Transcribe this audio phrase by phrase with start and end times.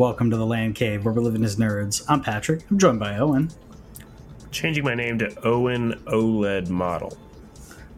[0.00, 2.02] Welcome to the Land Cave, where we're living as nerds.
[2.08, 2.62] I'm Patrick.
[2.70, 3.50] I'm joined by Owen.
[4.50, 7.18] Changing my name to Owen OLED Model.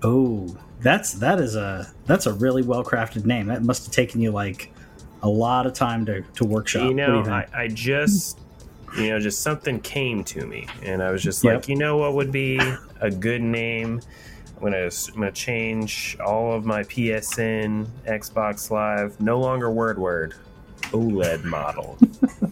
[0.02, 3.46] Oh, that's that is a that's a really well crafted name.
[3.46, 4.72] That must have taken you like
[5.22, 6.88] a lot of time to to workshop.
[6.88, 7.30] You know, you?
[7.30, 8.40] I, I just,
[8.98, 11.54] you know, just something came to me, and I was just Yep.
[11.54, 12.58] like, you know, what would be
[13.00, 14.00] a good name?
[14.56, 20.34] I'm gonna, I'm gonna change all of my PSN, Xbox Live, no longer word word,
[20.92, 21.98] OLED model.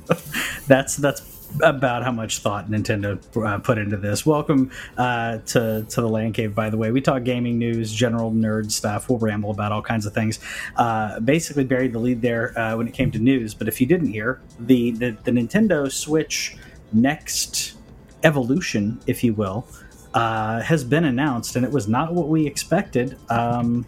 [0.66, 4.24] that's that's about how much thought Nintendo uh, put into this.
[4.24, 6.54] Welcome uh, to to the Land Cave.
[6.54, 9.08] By the way, we talk gaming news, general nerd stuff.
[9.08, 10.38] We'll ramble about all kinds of things.
[10.76, 13.54] Uh, basically, buried the lead there uh, when it came to news.
[13.54, 16.56] But if you didn't hear, the the, the Nintendo Switch
[16.92, 17.76] next
[18.22, 19.66] evolution, if you will,
[20.14, 23.16] uh, has been announced, and it was not what we expected.
[23.28, 23.86] Um,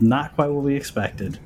[0.00, 1.38] not quite what we expected.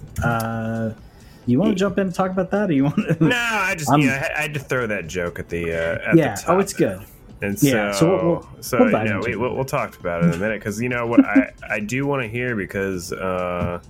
[1.47, 2.97] You want to jump in and talk about that, or you want?
[2.97, 3.17] To...
[3.25, 6.11] no, I just, you know, I, I had to throw that joke at the, uh,
[6.11, 6.35] at yeah.
[6.37, 7.05] the Oh, it's good.
[7.41, 10.23] And so, Yeah, so we'll- we'll- so we'll you know, we, we'll, we'll talk about
[10.23, 13.13] it in a minute because you know what I, I do want to hear because
[13.13, 13.81] uh,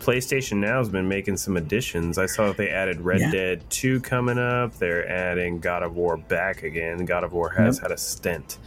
[0.00, 2.18] PlayStation Now has been making some additions.
[2.18, 3.30] I saw that they added Red Yeah.
[3.30, 4.74] Dead Two coming up.
[4.78, 7.04] They're adding God of War back again.
[7.04, 7.82] God of War has Yep.
[7.82, 8.58] had a stint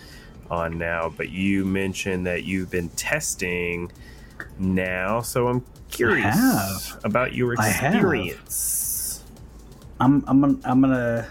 [0.49, 3.91] on now, but you mentioned that you've been testing
[4.59, 7.00] now, so I'm curious have.
[7.04, 9.24] about your experience.
[10.00, 11.28] I'm I'm gonna, I'm gonna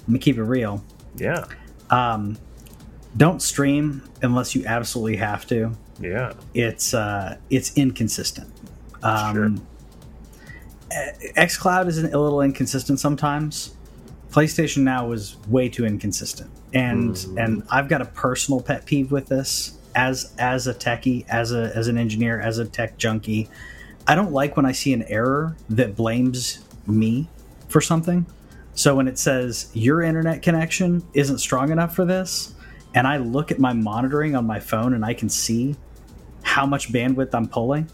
[0.00, 0.82] let me keep it real.
[1.16, 1.44] Yeah,
[1.90, 2.38] Um,
[3.16, 5.72] don't stream unless you absolutely have to.
[6.00, 8.48] yeah, It's uh, it's inconsistent.
[9.02, 9.66] Um, Sure.
[11.36, 13.74] XCloud is a little inconsistent sometimes.
[14.30, 17.44] PlayStation Now was way too inconsistent, and Mm.
[17.44, 21.72] and I've got a personal pet peeve with this as as a techie, as a
[21.74, 23.48] as an engineer, as a tech junkie.
[24.06, 27.28] I don't like when I see an error that blames me
[27.68, 28.26] for something.
[28.74, 32.54] So when it says your internet connection isn't strong enough for this,
[32.94, 35.76] and I look at my monitoring on my phone and I can see
[36.42, 37.88] how much bandwidth I'm pulling,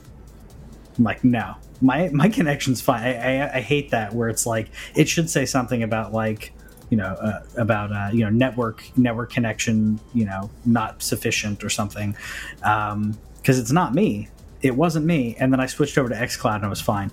[0.96, 3.02] I'm like, no, my my connection's fine.
[3.02, 6.52] I, I, I hate that where it's like it should say something about like
[6.90, 11.70] you know uh, about uh, you know network network connection you know not sufficient or
[11.70, 12.16] something
[12.58, 14.28] because it's not me.
[14.62, 17.12] It wasn't me, and then I switched over to XCloud and it was fine.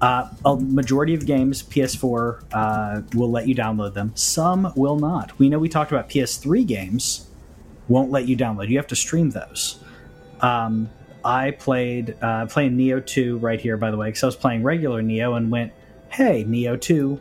[0.00, 4.12] Uh, a majority of games, PS4 uh, will let you download them.
[4.14, 5.38] Some will not.
[5.38, 7.26] We know we talked about PS3 games
[7.88, 8.68] won't let you download.
[8.68, 9.78] You have to stream those.
[10.40, 10.90] Um,
[11.24, 14.62] I played uh, playing Nioh 2 right here, by the way, because I was playing
[14.62, 15.72] regular Nioh and went,
[16.10, 17.20] hey, Nioh 2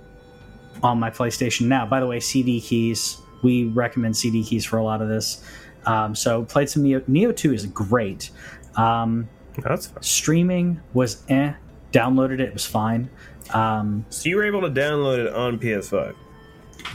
[0.83, 1.85] on my PlayStation now.
[1.87, 3.17] By the way, CD keys.
[3.41, 5.43] We recommend CD keys for a lot of this.
[5.85, 7.01] Um, so played some Nioh.
[7.09, 8.29] Nioh 2 is great.
[8.75, 9.27] Um,
[9.57, 10.03] that's fine.
[10.03, 11.53] streaming was eh.
[11.91, 13.09] Downloaded it, it was fine.
[13.53, 16.15] Um, So you were able to download it on PS5.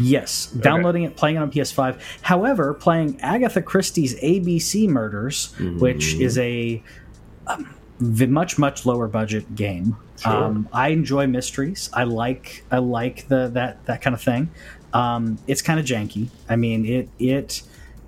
[0.01, 1.99] Yes, downloading it, playing it on PS5.
[2.23, 6.83] However, playing Agatha Christie's ABC Murders, which is a
[7.47, 9.97] um, much much lower budget game.
[10.21, 10.33] Sure.
[10.33, 11.91] Um, I enjoy mysteries.
[11.93, 14.51] I like I like the that that kind of thing.
[14.93, 16.29] Um, it's kind of janky.
[16.49, 17.63] I mean, it it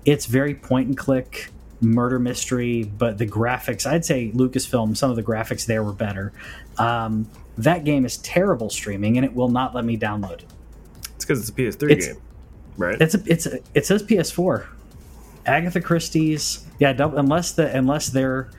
[0.05, 1.49] it's very point and click
[1.79, 3.85] murder mystery, but the graphics.
[3.89, 4.95] I'd say Lucasfilm.
[4.97, 6.33] Some of the graphics there were better.
[6.77, 7.27] Um,
[7.57, 10.45] that game is terrible streaming, and it will not let me download it.
[11.15, 12.21] It's because it's a PS3 It's- game,
[12.77, 12.99] right?
[12.99, 14.65] It's a, it's a, it says PS4.
[15.45, 18.49] Agatha Christie's, yeah, unless the unless they're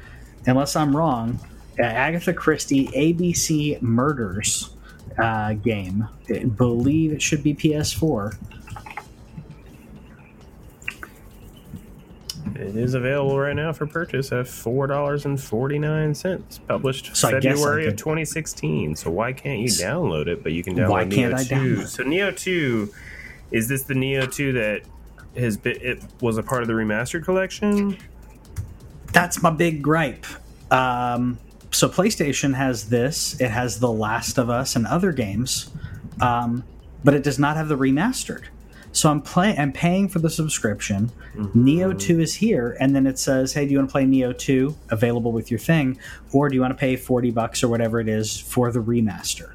[0.47, 1.39] unless I'm wrong,
[1.85, 4.71] Agatha Christie ABC Murders
[5.19, 6.09] uh, game.
[6.31, 8.37] I believe it should be PS4.
[12.55, 16.59] It is available right now for purchase at four dollars and forty nine cents.
[16.59, 18.95] Published So I guess I February of twenty sixteen.
[18.95, 20.43] So why can't you download it?
[20.43, 21.55] But you can download Why Nioh can't I two.
[21.55, 21.87] download?
[21.87, 22.93] So Nioh two,
[23.51, 24.83] is this the Nioh two that
[25.37, 25.77] has been?
[25.81, 27.97] It was a part of the remastered collection.
[29.13, 30.27] That's my big gripe.
[30.71, 31.39] Um,
[31.73, 33.41] so PlayStation has this.
[33.41, 35.71] It has The Last of Us and other games.
[36.21, 36.65] um,
[37.05, 38.45] but it does not have the remastered.
[38.93, 39.59] So I'm playing.
[39.59, 41.11] I'm paying for the subscription.
[41.35, 44.37] Nioh Two is here, and then it says, "Hey, do you want to play Nioh
[44.39, 44.77] Two?
[44.91, 45.99] Available with your thing,
[46.31, 49.55] or do you want to pay forty bucks or whatever it is for the remaster?"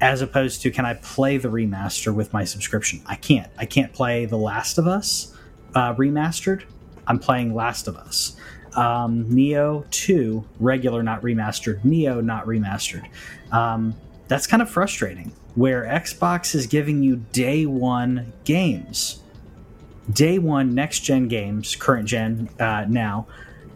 [0.00, 3.00] As opposed to, can I play the remaster with my subscription?
[3.06, 3.50] I can't.
[3.56, 5.32] I can't play The Last of Us
[5.74, 6.62] uh, remastered.
[7.06, 8.34] I'm playing Last of Us.
[8.76, 11.80] Um, Nioh Two regular, not remastered.
[11.82, 13.08] Nioh not remastered.
[13.52, 13.94] Um,
[14.28, 19.22] that's kind of frustrating where Xbox is giving you day one games,
[20.12, 23.26] day one next gen games, current gen uh, now,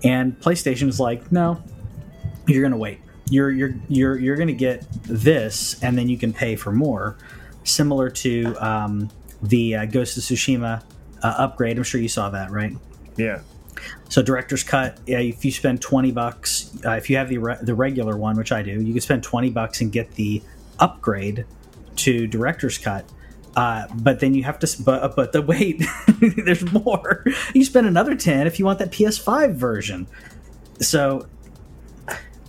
[0.02, 1.62] and PlayStation is like, no,
[2.46, 3.00] you're gonna wait.
[3.30, 7.16] You're you're you're you're gonna get this, and then you can pay for more,
[7.64, 9.10] similar to um,
[9.42, 10.82] the uh, Ghost of Tsushima
[11.22, 11.76] uh, upgrade.
[11.76, 12.72] I'm sure you saw that, right?
[13.16, 13.40] Yeah.
[14.08, 17.58] So director's cut, yeah, if you spend twenty bucks, uh, if you have the re-
[17.60, 20.42] the regular one, which I do, you can spend twenty bucks and get the
[20.78, 21.44] upgrade
[21.96, 23.04] to director's cut.
[23.56, 25.82] Uh, but then you have to, but but the wait,
[26.44, 27.24] there's more.
[27.54, 30.06] You spend another ten if you want that PS5 version.
[30.80, 31.26] So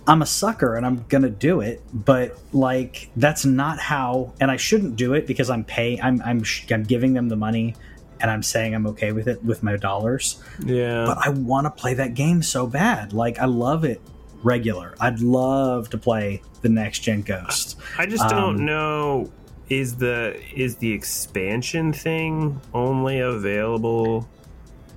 [0.06, 4.56] I'm a sucker and I'm gonna do it, but like that's not how, and I
[4.56, 6.00] shouldn't do it because I'm paying.
[6.00, 7.74] I'm I'm I'm giving them the money,
[8.20, 11.04] and I'm saying I'm okay with it with my dollars Yeah.
[11.06, 13.12] but I want to play that game so bad.
[13.12, 14.00] Like I love it
[14.42, 14.94] regular.
[15.00, 17.76] I'd love to play the next gen Ghost.
[17.98, 19.30] I just don't Um, know
[19.68, 24.28] is the is the expansion thing only available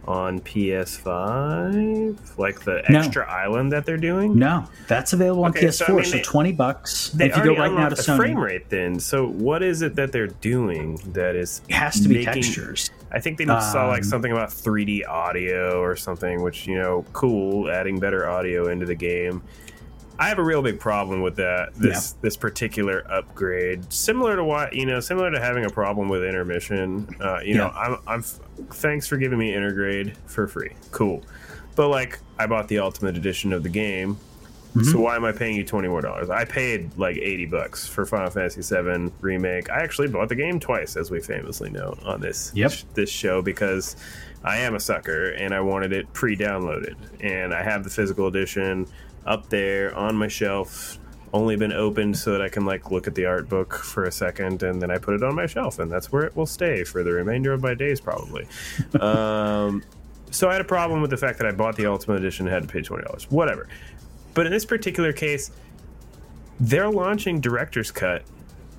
[0.05, 0.39] on
[1.13, 2.37] PS5?
[2.37, 2.99] Like the No.
[2.99, 4.37] extra island that they're doing?
[4.37, 5.71] No, that's available on Okay, PS4.
[5.71, 7.09] so, So, I mean, they- twenty bucks.
[7.09, 8.99] They if you go right now to the Sony, frame rate then.
[8.99, 12.89] So what is it that they're doing that is it has to be making- textures.
[13.13, 17.05] I think they saw like Um, something about 3D audio or something, which you know,
[17.13, 19.43] cool, adding better audio into the game.
[20.19, 21.73] I have a real big problem with that.
[21.75, 26.23] This this particular upgrade, similar to what you know, similar to having a problem with
[26.23, 27.07] intermission.
[27.19, 28.21] Uh, you know, I'm, I'm.
[28.71, 30.71] Thanks for giving me intergrade for free.
[30.91, 31.23] Cool,
[31.75, 34.17] but like, I bought the ultimate edition of the game.
[34.81, 36.29] So why am I paying you twenty more dollars?
[36.31, 39.69] I paid like eighty bucks for Final Fantasy VII remake.
[39.69, 42.71] I actually bought the game twice, as we famously know on this Yep.
[42.95, 43.95] this show because
[44.43, 48.87] I am a sucker and I wanted it pre-downloaded, and I have the physical edition
[49.27, 50.97] up there on my shelf.
[51.33, 54.11] Only been opened so that I can like look at the art book for a
[54.11, 56.83] second, and then I put it on my shelf, and that's where it will stay
[56.83, 58.47] for the remainder of my days, probably.
[58.99, 59.83] um,
[60.31, 62.53] so I had a problem with the fact that I bought the Ultimate Edition and
[62.53, 63.29] had to pay twenty dollars.
[63.31, 63.67] Whatever.
[64.33, 65.51] But in this particular case,
[66.59, 68.23] they're launching Director's Cut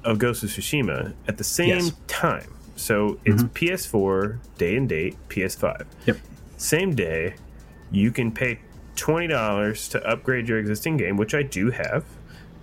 [0.05, 1.93] of Ghost of Tsushima at the same Yes.
[2.07, 2.51] time.
[2.77, 3.53] So it's mm-hmm.
[3.53, 5.87] PS4 day and date, PS5.
[6.07, 6.19] Yep.
[6.57, 7.35] Same day,
[7.91, 8.59] you can pay
[8.97, 12.05] twenty dollars to upgrade your existing game, which I do have.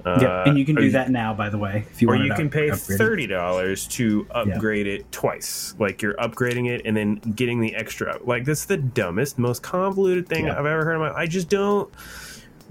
[0.06, 2.34] yeah, and uh, you can do that now, by the way, if you or you
[2.34, 5.76] can up- pay thirty dollars to upgrade it twice.
[5.78, 8.18] Like you're upgrading it and then getting the extra.
[8.24, 10.54] Like this is the dumbest, most convoluted thing Yeah.
[10.60, 11.14] I've ever heard in my.
[11.14, 11.94] I just don't.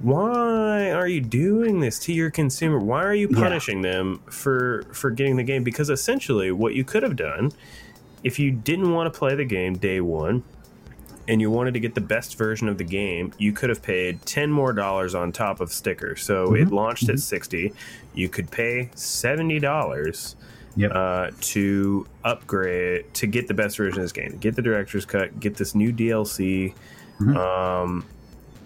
[0.03, 2.79] Why are you doing this to your consumer?
[2.79, 3.39] Why are you Yeah.
[3.41, 5.63] punishing them for for getting the game?
[5.63, 7.53] Because essentially, what you could have done,
[8.25, 10.43] if you didn't want to play the game day one,
[11.29, 14.25] and you wanted to get the best version of the game, you could have paid
[14.27, 16.17] 10 more dollars on top of sticker.
[16.17, 16.63] So Mm-hmm.
[16.69, 17.73] it launched at 60.
[18.15, 20.35] You could pay $70
[20.77, 20.93] Yep.
[20.95, 25.39] uh, to upgrade to get the best version of this game, get the director's cut,
[25.41, 26.75] get this new DLC.
[27.21, 27.37] Mm-hmm.
[27.37, 28.05] Um,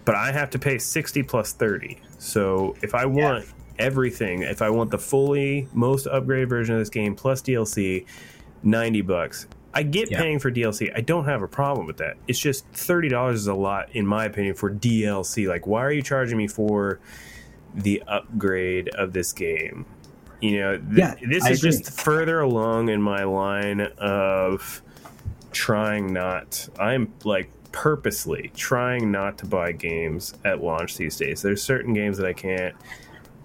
[0.05, 1.99] but I have to pay 60 plus 30.
[2.19, 3.47] So if I want
[3.79, 8.07] everything, if I want the fully most upgraded version of this game plus DLC,
[8.63, 9.47] 90 bucks.
[9.77, 10.21] I get Yeah.
[10.21, 10.91] paying for DLC.
[10.95, 12.17] I don't have a problem with that.
[12.29, 15.49] It's just $30 is a lot in my opinion for DLC.
[15.49, 17.01] Like why are you charging me for
[17.75, 19.85] the upgrade of this game?
[20.41, 21.71] You know, th- Yeah, this I is agree.
[21.73, 24.81] just further along in my line of
[25.53, 31.43] trying not i'm like purposely trying not to buy games at launch these days.
[31.43, 32.75] There's certain games that i can't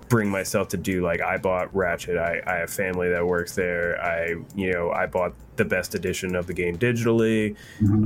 [0.07, 4.03] bring myself to do like i bought ratchet i, I have family that works there
[4.03, 7.55] i you know i bought the best edition of the game digitally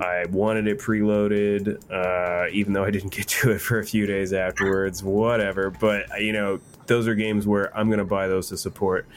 [0.01, 4.05] i wanted it preloaded uh, even though i didn't get to it for a few
[4.05, 8.49] days afterwards whatever but you know those are games where i'm going to buy those
[8.49, 9.07] to support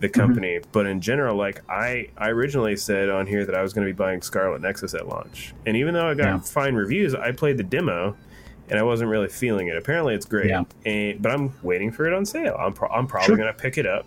[0.00, 0.20] the mm-hmm.
[0.20, 0.60] company.
[0.72, 3.92] But in general, like I, I originally said on here that I was going to
[3.92, 6.38] be buying Scarlet Nexus at launch, and even though I got Yeah.
[6.40, 8.16] fine reviews, I played the demo,
[8.70, 9.76] and I wasn't really feeling it.
[9.76, 10.64] Apparently, it's great, Yeah.
[10.86, 12.56] and, but I'm waiting for it on sale.
[12.58, 13.36] I'm, pro- I'm probably Sure.
[13.36, 14.06] going to pick it up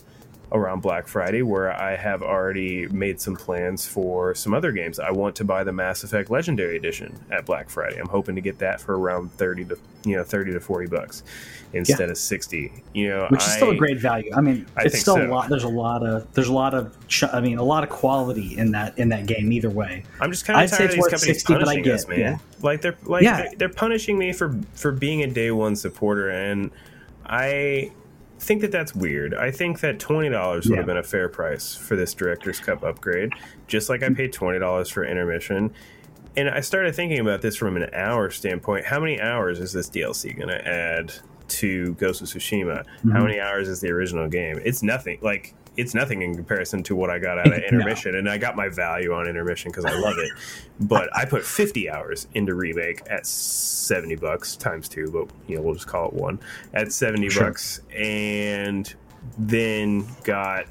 [0.51, 5.00] around Black Friday where I have already made some plans for some other games.
[5.00, 8.00] I want to buy the Mass Effect Legendary Edition at Black Friday.
[8.00, 11.24] I'm hoping to get that for around 30 to you know 30 to 40 bucks
[11.74, 12.12] instead yeah.
[12.12, 12.84] of 60.
[12.94, 14.32] You know, which is I, still a great value.
[14.34, 15.27] I mean, I it's still so.
[15.27, 16.96] a lot there's a lot of there's a lot of
[17.34, 20.04] I mean, a lot of quality in that in that game either way.
[20.22, 22.20] I'm just kind of tired of these companies 60, punishing get, us, man.
[22.20, 22.38] Yeah.
[22.62, 23.38] Like they're like yeah.
[23.38, 26.72] they're, they're punishing me for for being a day one supporter and
[27.25, 27.92] I
[28.39, 29.34] think that that's weird.
[29.34, 30.77] I think that twenty dollars would yeah.
[30.77, 33.32] have been a fair price for this Director's Cut upgrade,
[33.67, 35.74] just like I paid twenty dollars for intermission.
[36.36, 38.86] And I started thinking about this from an hour standpoint.
[38.86, 41.12] How many hours is this DLC going to add
[41.48, 42.86] to Ghost of Tsushima?
[42.86, 43.12] Mm-hmm.
[43.12, 44.62] How many hours is the original game?
[44.63, 45.17] It's nothing.
[45.24, 48.19] Like it's nothing in comparison to what I got out of intermission, no.
[48.19, 50.31] and I got my value on intermission because I love it.
[50.79, 55.62] but I put 50 hours into remake at 70 bucks times two, but you know
[55.62, 56.39] we'll just call it one
[56.74, 57.43] at 70 sure.
[57.46, 58.93] bucks, and
[59.38, 60.65] then got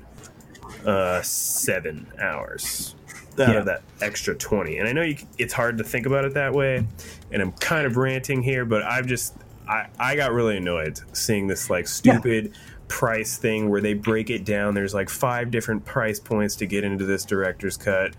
[0.85, 2.97] uh, seven hours
[3.39, 3.55] out yeah.
[3.55, 4.79] of that extra 20.
[4.79, 6.87] And I know you, it's hard to think about it that way,
[7.31, 9.35] and I'm kind of ranting here, but I've just
[9.69, 12.53] I, I got really annoyed seeing this like stupid.
[12.53, 14.75] Yeah price thing where they break it down.
[14.75, 18.15] There's like five different price points to get into this director's cut.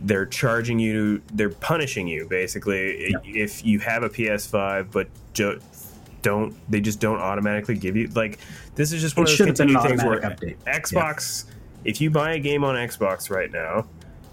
[0.00, 5.08] They're charging you, they're punishing you basically if you have a PS5, but
[6.22, 8.38] don't they just don't automatically give you like
[8.74, 10.56] this is just one it of those continued things where update.
[10.64, 11.52] Xbox, yeah.
[11.84, 13.86] if you buy a game on Xbox right now,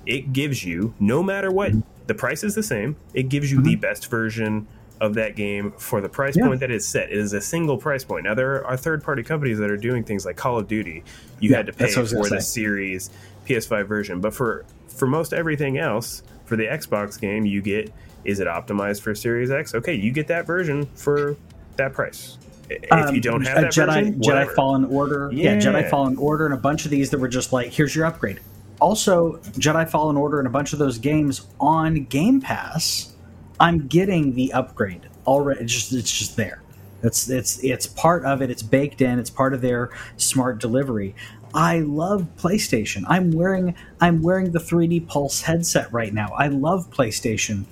[0.06, 1.82] it gives you no matter what mm-hmm.
[2.08, 2.96] the price is the same.
[3.14, 3.68] It gives you mm-hmm.
[3.68, 4.68] the best version
[5.00, 6.48] of that game for the price yeah.
[6.48, 7.12] point that is set.
[7.12, 8.24] It is a single price point.
[8.26, 11.04] Now there are third party companies that are doing things like Call of Duty.
[11.40, 13.10] You yeah, had to pay for the series
[13.46, 18.40] PS5 version, but for for most everything else, for the Xbox game, you get is
[18.40, 19.76] it optimized for Series X?
[19.76, 21.38] Okay, you get that version for
[21.76, 22.38] that price.
[22.70, 25.54] If um, you don't have that Jedi version, Jedi Fallen Order, yeah.
[25.54, 28.06] yeah, Jedi Fallen Order, and a bunch of these that were just like, here's your
[28.06, 28.42] upgrade.
[28.82, 33.14] Also, Jedi Fallen Order and a bunch of those games on Game Pass
[33.60, 35.62] I'm getting the upgrade already.
[35.62, 36.62] It's just it's just there.
[37.04, 38.50] It's it's it's part of it.
[38.50, 39.20] It's baked in.
[39.20, 41.16] It's part of their smart delivery.
[41.54, 43.04] I love PlayStation.
[43.08, 46.30] I'm wearing I'm wearing the 3D Pulse headset right now.
[46.38, 47.66] I love PlayStation,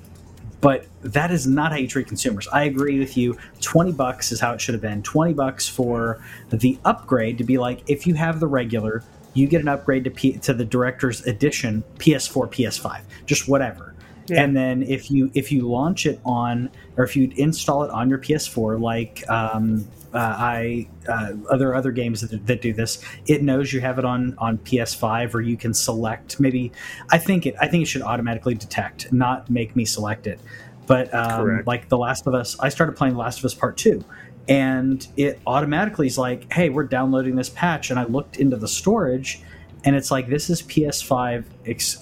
[0.62, 2.48] but that is not how you treat consumers.
[2.48, 3.38] I agree with you.
[3.62, 5.04] 20 bucks is how it should have been.
[5.04, 9.62] 20 bucks for the upgrade to be like if you have the regular, you get
[9.62, 13.95] an upgrade to P, to the director's edition PS4, PS5, just whatever.
[14.28, 14.44] Yeah.
[14.44, 18.10] And then if you if you launch it on or if you install it on
[18.10, 23.44] your PS4, like um, uh, I uh, other other games that, that, do this, it
[23.44, 26.40] knows you have it on on PS5, or you can select.
[26.40, 26.72] Maybe
[27.10, 30.40] I think it I think it should automatically detect, not make me select it.
[30.88, 34.04] But um, like The Last of Us, I started playing Last of Us Part Two,
[34.48, 38.68] and it automatically is like, "Hey, we're downloading this patch," and I looked into the
[38.68, 39.42] storage,
[39.84, 41.44] and it's like this is PS5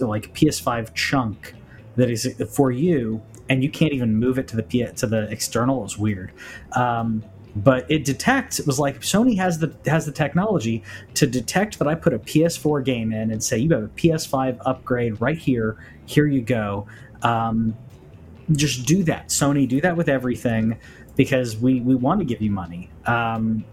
[0.01, 1.55] like PS5 chunk
[1.95, 5.83] that is for you, and you can't even move it to the to the external.
[5.83, 6.31] It's weird.
[6.73, 7.23] Um,
[7.55, 10.81] but it detects it was like sony has the has the technology
[11.13, 14.57] to detect that i put a ps4 game in and say you have a ps5
[14.65, 16.87] upgrade right here here you go
[17.21, 17.75] um,
[18.51, 20.77] just do that sony do that with everything
[21.15, 23.63] because we we want to give you money um,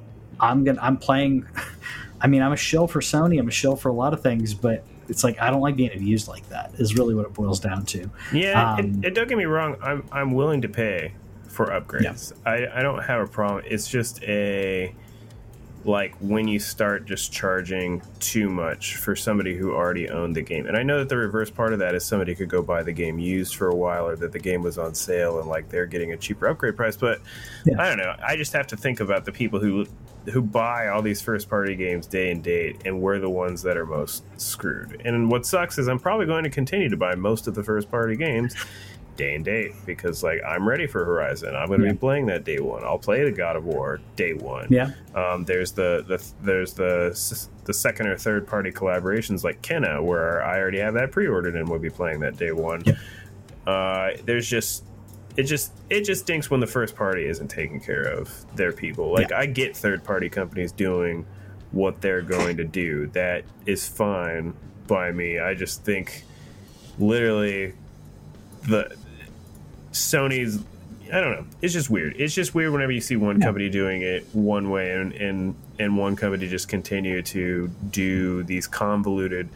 [0.41, 1.47] i'm gonna i'm playing
[2.21, 4.53] i mean i'm a shill for sony i'm a shill for a lot of things
[4.53, 6.73] but it's like I don't like being abused like that.
[6.79, 8.11] Is really what it boils down to.
[8.33, 9.77] Yeah, um, and, and, don't get me wrong.
[9.83, 11.13] I'm I'm willing to pay
[11.49, 12.33] for upgrades.
[12.47, 12.51] Yeah.
[12.51, 13.65] I I don't have a problem.
[13.67, 14.95] It's just a
[15.85, 20.67] like when you start just charging too much for somebody who already owned the game.
[20.67, 22.93] And I know that the reverse part of that is somebody could go buy the
[22.93, 25.87] game used for a while or that the game was on sale and like they're
[25.87, 26.97] getting a cheaper upgrade price.
[26.97, 27.21] But
[27.65, 27.81] yeah.
[27.81, 28.15] I don't know.
[28.23, 29.87] I just have to think about the people who
[30.31, 33.79] who buy all these first party games day and date and we're the ones that
[33.79, 35.01] are most screwed.
[35.03, 37.91] And what sucks is I'm probably going to continue to buy most of the first
[37.91, 38.55] party games
[39.21, 41.55] day and date because like I'm ready for Horizon.
[41.55, 41.93] I'm going to yeah.
[41.93, 42.83] be playing that day one.
[42.83, 44.67] I'll play the God of War day one.
[44.71, 44.93] Yeah.
[45.15, 47.11] Um, there's the, the there's the
[47.65, 51.69] the second or third party collaborations like Kena where I already have that pre-ordered and
[51.69, 52.83] will be playing that day one.
[52.87, 52.95] Yeah.
[53.71, 54.85] Uh, there's just
[55.37, 59.13] it just it just stinks when the first party isn't taking care of their people.
[59.13, 59.41] Like yeah.
[59.41, 61.27] I get third party companies doing
[61.73, 63.09] what they're going to do.
[63.09, 64.55] That is fine
[64.87, 65.39] by me.
[65.39, 66.25] I just think
[66.99, 67.75] literally
[68.69, 68.97] the
[69.93, 70.61] Sony's
[71.13, 71.45] I don't know.
[71.61, 72.15] It's just weird.
[72.19, 73.47] It's just weird whenever you see one yeah.
[73.47, 78.67] company doing it one way and, and and one company just continue to do these
[78.67, 79.49] convoluted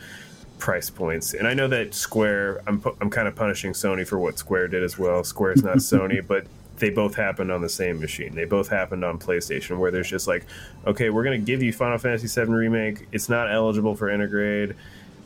[0.59, 1.35] price points.
[1.35, 4.83] And I know that Square, I'm I'm kind of punishing Sony for what Square did
[4.83, 5.23] as well.
[5.23, 6.47] Square's not Sony, but
[6.79, 8.35] they both happened on the same machine.
[8.35, 10.45] They both happened on PlayStation, where there's just like,
[10.87, 13.07] okay, we're gonna give you Final Fantasy VII remake.
[13.12, 14.75] It's not eligible for Intergrade.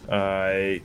[0.08, 0.82] Uh,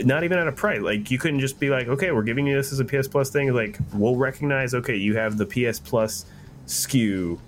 [0.00, 0.80] not even at a price.
[0.80, 3.30] Like you couldn't just be like, okay, we're giving you this as a PS Plus
[3.30, 3.52] thing.
[3.52, 6.24] Like we'll recognize, okay, you have the PS Plus
[6.66, 7.38] SKU.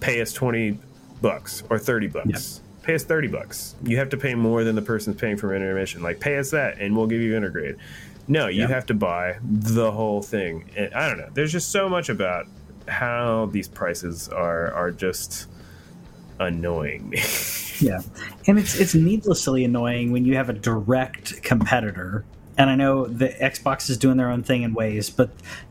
[0.00, 0.78] Pay us twenty
[1.22, 2.60] bucks or thirty bucks.
[2.82, 3.74] Pay us thirty bucks.
[3.82, 6.02] You have to pay more than the person's paying for intermission.
[6.02, 7.76] Like pay us that, and we'll give you Intergrade.
[8.28, 8.70] No, you Yep.
[8.70, 10.68] have to buy the whole thing.
[10.76, 11.28] And I don't know.
[11.32, 12.46] There's just so much about
[12.88, 15.48] how these prices are are just
[16.38, 17.22] annoying me.
[17.78, 18.00] Yeah,
[18.46, 22.24] and it's it's needlessly annoying when you have a direct competitor.
[22.56, 25.28] And I know the Xbox is doing their own thing in ways, but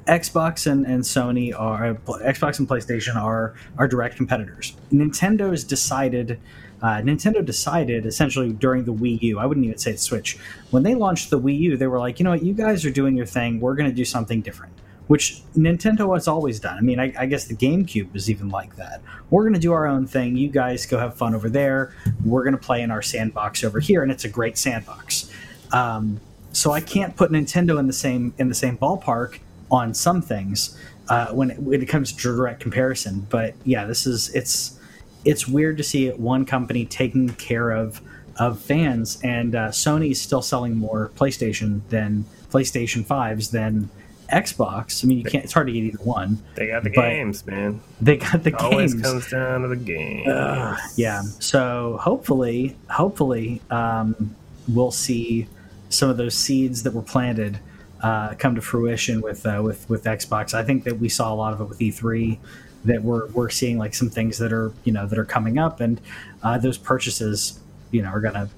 [0.07, 4.75] Xbox and, and Sony are Xbox and PlayStation are are direct competitors.
[4.91, 6.39] Nintendo has decided.
[6.79, 9.39] Uh, Nintendo decided essentially during the Wii U.
[9.39, 10.37] I wouldn't even say Switch.
[10.69, 12.91] When they launched the Wii U, they were like, you know what, you guys are
[12.91, 13.59] doing your thing.
[13.59, 14.73] We're going to do something different
[15.07, 16.77] which Nintendo has always done.
[16.77, 19.01] I mean, I, I guess the GameCube was even like that.
[19.29, 20.35] We're going to do our own thing.
[20.35, 21.93] You guys go have fun over there.
[22.23, 25.31] We're going to play in our sandbox over here, and it's a great sandbox.
[25.71, 26.19] Um,
[26.51, 29.39] so I can't put Nintendo in the same in the same ballpark
[29.71, 30.77] on some things
[31.09, 33.27] uh, when, it, when it comes to direct comparison.
[33.29, 34.79] But yeah, this is it's
[35.25, 38.01] it's weird to see one company taking care of
[38.37, 43.89] of fans, and uh, Sony is still selling more PlayStation than PlayStation fives than
[44.31, 45.03] Xbox.
[45.03, 45.43] I mean, you can't.
[45.43, 46.43] It's hard to get either one.
[46.55, 47.81] they got the games, man.
[48.01, 49.05] They got the Always games.
[49.05, 50.27] comes down to the game.
[50.29, 51.21] Ugh, yeah.
[51.39, 54.35] So hopefully, hopefully, um,
[54.67, 55.47] we'll see
[55.89, 57.59] some of those seeds that were planted
[58.01, 60.53] uh, come to fruition with uh, with with Xbox.
[60.53, 62.37] I think that we saw a lot of it with E3.
[62.85, 65.79] That we're we're seeing like some things that are you know that are coming up,
[65.79, 65.99] and
[66.43, 67.59] uh, those purchases
[67.91, 68.49] you know are gonna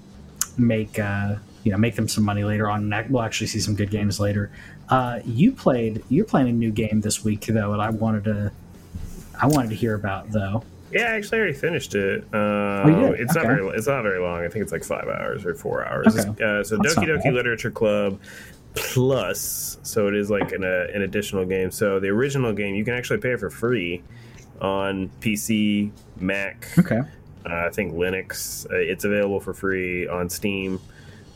[0.57, 1.36] make uh,
[1.67, 2.93] you know make them some money later on.
[2.93, 4.50] And we'll actually see some good games later.
[4.88, 8.53] Uh, you played you're playing a new game this week though, and I wanted to
[9.39, 10.63] I wanted to hear about though.
[10.91, 12.24] Yeah, actually, I actually already finished it.
[12.33, 13.19] Uh, did?
[13.19, 13.67] It's not very.
[13.75, 14.45] It's not very long.
[14.45, 16.17] I think it's like five hours or four hours.
[16.17, 16.41] Okay.
[16.41, 17.33] Uh, so That's Doki Doki bad.
[17.33, 18.21] Literature Club
[18.75, 19.77] Plus.
[19.83, 21.71] So it is like an, uh, an additional game.
[21.71, 24.01] So the original game you can actually pay for free
[24.62, 26.69] on PC, Mac.
[26.79, 27.01] Okay.
[27.45, 28.65] Uh, I think Linux.
[28.71, 30.79] Uh, it's available for free on Steam.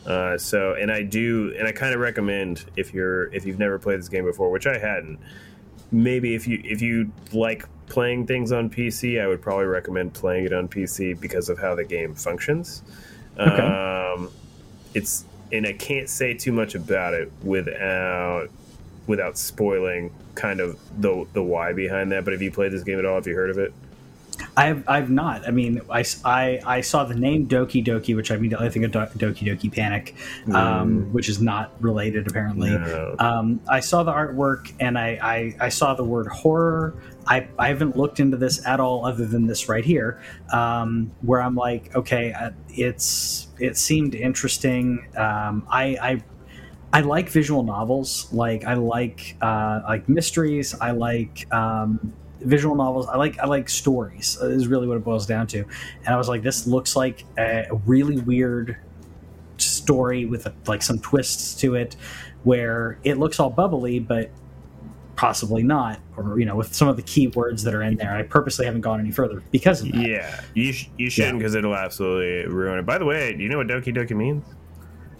[0.06, 3.78] Uh, so, and I do, and I kind of recommend if you're if you've never
[3.78, 5.18] played this game before, which I hadn't.
[5.90, 10.46] Maybe if you if you like playing things on PC, I would probably recommend playing
[10.46, 12.82] it on PC because of how the game functions.
[13.38, 13.62] Okay.
[13.62, 14.30] Um,
[14.94, 18.48] it's and I can't say too much about it without
[19.06, 22.24] without spoiling kind of the the why behind that.
[22.24, 23.16] But have you played this game at all?
[23.16, 23.72] Have you heard of it?
[24.56, 25.48] I've I've not.
[25.48, 28.92] I mean, I, I, I saw the name Doki Doki, which I immediately think of
[28.92, 30.14] Do- Doki Doki Panic,
[30.52, 32.70] um, which is not related apparently.
[32.70, 33.16] No.
[33.18, 36.94] Um, I saw the artwork and I, I, I saw the word horror.
[37.26, 40.20] I, I haven't looked into this at all, other than this right here,
[40.52, 45.06] um, where I'm like, okay, uh, it's it seemed interesting.
[45.16, 46.22] Um, I, I
[46.92, 48.30] I like visual novels.
[48.32, 50.74] Like I like uh, like mysteries.
[50.78, 52.12] I like um,
[52.44, 53.06] visual novels.
[53.08, 54.38] I like I like stories.
[54.40, 55.58] uh, Is really what it boils down to.
[56.04, 58.76] And I was like, this looks like a really weird
[59.58, 61.96] story with like some twists to it,
[62.42, 64.30] where it looks all bubbly, but
[65.14, 68.14] possibly not, or you know, with some of the key words that are in there.
[68.14, 70.06] I purposely haven't gone any further because of that.
[70.08, 72.86] Yeah, you sh- you shouldn't because it'll absolutely ruin it.
[72.86, 74.44] By the way, do you know what Doki Doki means?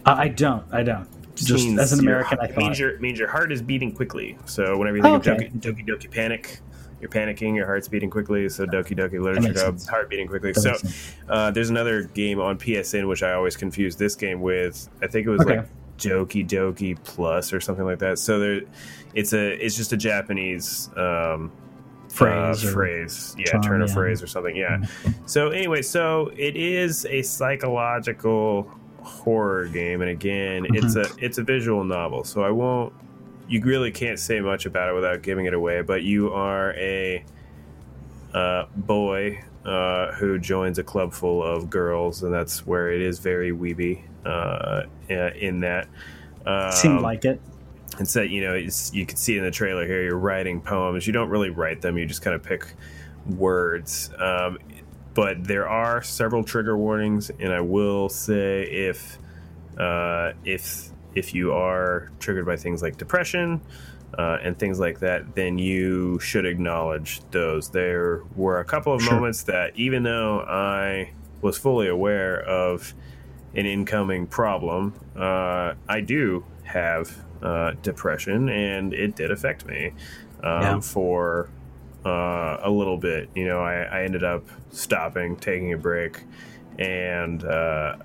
[0.04, 0.64] Uh, I don't.
[0.72, 1.06] I don't.
[1.36, 2.78] Just as an your- American, I it means thought.
[2.78, 4.36] your means your heart is beating quickly.
[4.44, 5.48] So whenever you think Oh, of okay.
[5.48, 6.60] Doki, Doki Doki Panic,
[7.02, 8.48] you're panicking, your heart's beating quickly.
[8.48, 10.52] So Doki Doki Literature Club, heart beating quickly.
[10.52, 10.88] That so
[11.28, 14.88] uh, there's another game on PSN which I always confuse this game with.
[15.02, 15.58] I think it was Okay.
[15.58, 18.18] like Doki Doki Plus or something like that.
[18.18, 18.60] So there,
[19.14, 20.88] it's a it's just a Japanese.
[20.96, 21.52] Um,
[22.08, 23.94] Phrase uh, phrase, yeah, charm, turn of yeah.
[23.94, 24.82] phrase or something, yeah.
[25.24, 28.70] So anyway, so it is a psychological
[29.02, 32.22] horror game, and again, it's a it's a visual novel.
[32.24, 32.92] So I won't.
[33.48, 35.82] You really can't say much about it without giving it away.
[35.82, 37.24] But you are a
[38.34, 43.18] uh, boy uh, who joins a club full of girls, and that's where it is
[43.18, 45.88] very weeby uh, in that.
[46.46, 47.40] Um, Seemed like it.
[47.98, 51.12] and so you know you can see in the trailer here you're writing poems you
[51.12, 52.74] don't really write them you just kind of pick
[53.36, 54.58] words um,
[55.14, 59.18] but there are several trigger warnings and i will say if
[59.78, 63.60] uh, if if you are triggered by things like depression
[64.18, 69.00] uh, and things like that then you should acknowledge those there were a couple of
[69.02, 69.14] Sure.
[69.14, 72.94] moments that even though i was fully aware of
[73.54, 74.94] an incoming problem.
[75.14, 79.92] Uh, I do have uh, depression, and it did affect me.
[80.42, 80.80] um, Yeah.
[80.80, 81.48] for
[82.06, 83.28] uh, a little bit.
[83.34, 86.22] You know, I, I ended up stopping, taking a break,
[86.78, 87.96] and uh,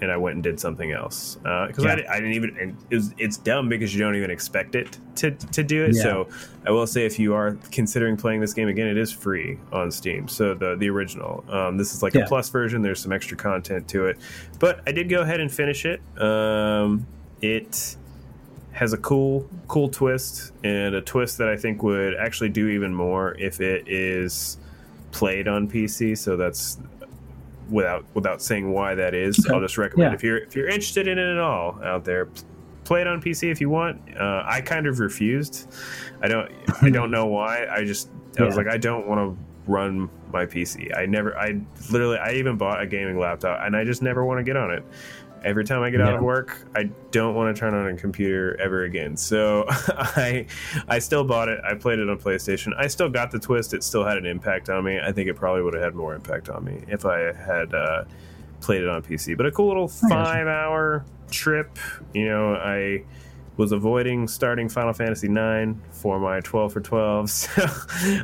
[0.00, 1.96] and I went and did something else because I, Yeah.
[1.96, 2.56] di- I didn't even.
[2.58, 5.94] And it was, it's dumb because you don't even expect it to to do it.
[5.96, 6.02] Yeah.
[6.02, 6.28] So
[6.66, 9.90] I will say, if you are considering playing this game again, it is free on
[9.90, 10.28] Steam.
[10.28, 11.44] So the the original.
[11.48, 12.22] Um, this is like Yeah.
[12.22, 12.82] a plus version.
[12.82, 14.18] There's some extra content to it,
[14.58, 16.00] but I did go ahead and finish it.
[16.20, 17.06] Um,
[17.42, 17.96] it
[18.72, 22.92] has a cool cool twist and a twist that I think would actually do even
[22.94, 24.58] more if it is
[25.12, 26.16] played on PC.
[26.18, 26.78] So that's
[27.70, 29.38] without without saying why that is.
[29.44, 29.54] Okay.
[29.54, 30.14] I'll just recommend Yeah.
[30.14, 32.28] if you're if you're interested in it at all out there,
[32.84, 34.00] play it on PC if you want.
[34.18, 35.68] Uh, I kind of refused.
[36.22, 36.50] I don't
[36.82, 37.66] I don't know why.
[37.66, 40.96] I just I was like I don't want to run my PC.
[40.96, 44.38] I never I literally I even bought a gaming laptop and I just never want
[44.38, 44.84] to get on it.
[45.44, 48.56] Every time I get out of work, I don't want to turn on a computer
[48.60, 49.16] ever again.
[49.16, 50.46] So I
[50.88, 51.60] I still bought it.
[51.64, 52.72] I played it on PlayStation.
[52.76, 53.72] I still got the twist.
[53.72, 54.98] It still had an impact on me.
[54.98, 58.04] I think it probably would have had more impact on me if I had uh,
[58.60, 59.36] played it on PC.
[59.36, 61.78] But a cool little five hour trip.
[62.12, 63.04] You know, I
[63.56, 67.30] was avoiding starting Final Fantasy IX for my 12 for 12.
[67.30, 67.62] So,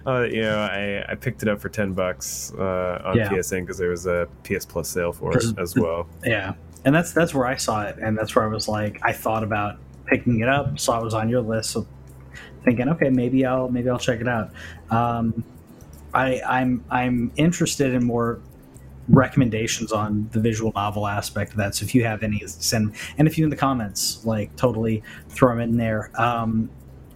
[0.07, 3.29] uh, you know, I, I picked it up for 10 bucks uh, on Yeah.
[3.31, 6.07] PSN because there was a PS Plus sale for it as well.
[6.25, 6.53] Yeah,
[6.85, 9.45] and that's that's where I saw it, and that's where I was like, I thought
[9.45, 11.87] about picking it up, saw it was on your list, so
[12.65, 14.51] thinking, okay, maybe I'll maybe I'll check it out.
[14.91, 15.45] Um,
[16.15, 18.41] I I'm I'm interested in more
[19.09, 21.75] recommendations on the visual novel aspect of that.
[21.75, 25.51] So if you have any, send and if you in the comments like totally throw
[25.51, 26.11] them in there.
[26.21, 26.71] Um,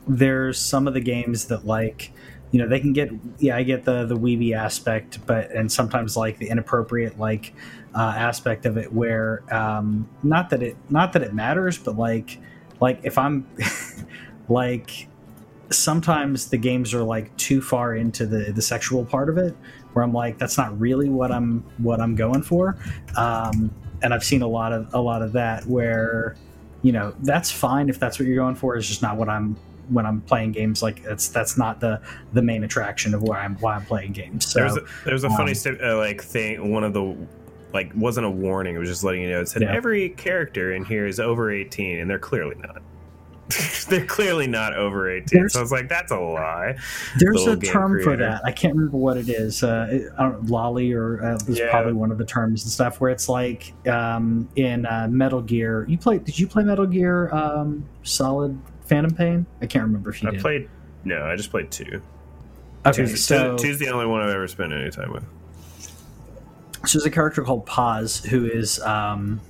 [0.09, 2.13] there's some of the games that like
[2.53, 6.17] you know they can get yeah I get the the weeby aspect, but and sometimes
[6.17, 7.53] like the inappropriate like
[7.97, 12.39] uh, aspect of it where um, not that it not that it matters, but like
[12.81, 13.47] like if I'm
[14.49, 15.09] like
[15.71, 19.57] sometimes the games are like too far into the the sexual part of it
[19.93, 22.77] where I'm like that's not really what I'm what I'm going for
[23.17, 26.37] um, and I've seen a lot of a lot of that where
[26.83, 29.57] you know that's fine if that's what you're going for it's just not what I'm
[29.89, 32.01] when I'm playing games like that's that's not the
[32.33, 35.15] the main attraction of why I'm why I'm playing games so there was a, there
[35.15, 36.71] was a funny um, sti- uh, like thing.
[36.71, 37.17] One of the
[37.73, 38.75] like wasn't a warning.
[38.75, 39.41] It was just letting you know.
[39.41, 39.75] It said Yeah.
[39.75, 42.83] every character in here is over eighteen, and they're clearly not.
[43.89, 45.39] they're clearly not over eighteen.
[45.41, 46.77] There's- so I was like, that's a lie.
[47.19, 48.25] There's little a game term for creator.
[48.25, 48.43] that.
[48.45, 49.63] I can't remember what it is.
[49.63, 51.71] Uh, it, I don't, lolly or uh, is Yeah.
[51.71, 53.01] probably one of the terms and stuff.
[53.01, 55.87] Where it's like um, in uh, Metal Gear.
[55.89, 56.19] You play?
[56.19, 59.47] Did you play Metal Gear um, Solid Phantom Pain?
[59.63, 60.41] I can't remember if you I did.
[60.41, 60.69] played.
[61.05, 62.03] No, I just played two.
[62.85, 65.25] okay, Two's, so two's the only one I've ever spent any time with.
[66.87, 68.81] So there's a character called Paz who is.
[68.81, 69.41] Um,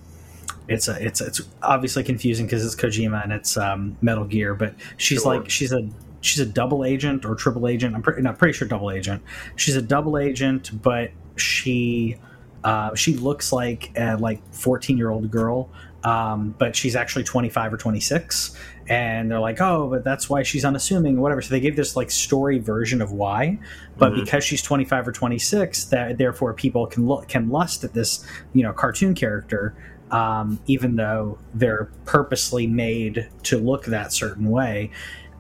[0.69, 4.75] it's a it's it's obviously confusing because it's Kojima and it's um, Metal Gear, but
[4.97, 5.37] she's Sure.
[5.37, 5.89] like she's a
[6.23, 7.95] she's a double agent or triple agent.
[7.95, 9.23] I'm pretty not pretty sure double agent.
[9.55, 12.17] She's a double agent, but she
[12.65, 15.71] uh, she looks like a like 14 year old girl,
[16.03, 18.57] um, but she's actually 25 or 26.
[18.89, 21.43] And they're like, oh, but that's why she's unassuming, whatever.
[21.43, 23.59] So they gave this like story version of why,
[23.99, 24.25] but Mhm.
[24.25, 28.63] because she's 25 or 26, that therefore people can look can lust at this you
[28.63, 29.75] know cartoon character
[30.13, 34.89] um, even though they're purposely made to look that certain way.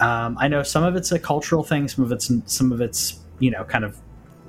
[0.01, 3.21] Um, I know some of it's a cultural thing, some of it's some of it's
[3.39, 3.97] you know kind of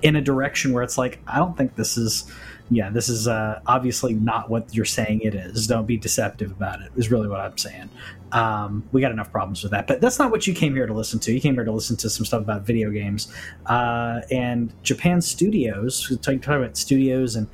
[0.01, 2.31] in a direction where it's like I don't think this is
[2.69, 5.67] yeah this is uh, obviously not what you're saying it is.
[5.67, 6.91] Don't be deceptive about it.
[6.95, 7.89] Is really what I'm saying.
[8.33, 10.93] Um, we got enough problems with that, but that's not what you came here to
[10.93, 11.31] listen to.
[11.31, 13.33] You came here to listen to some stuff about video games
[13.67, 16.11] uh, and Japan Studios.
[16.21, 17.47] Talking about studios and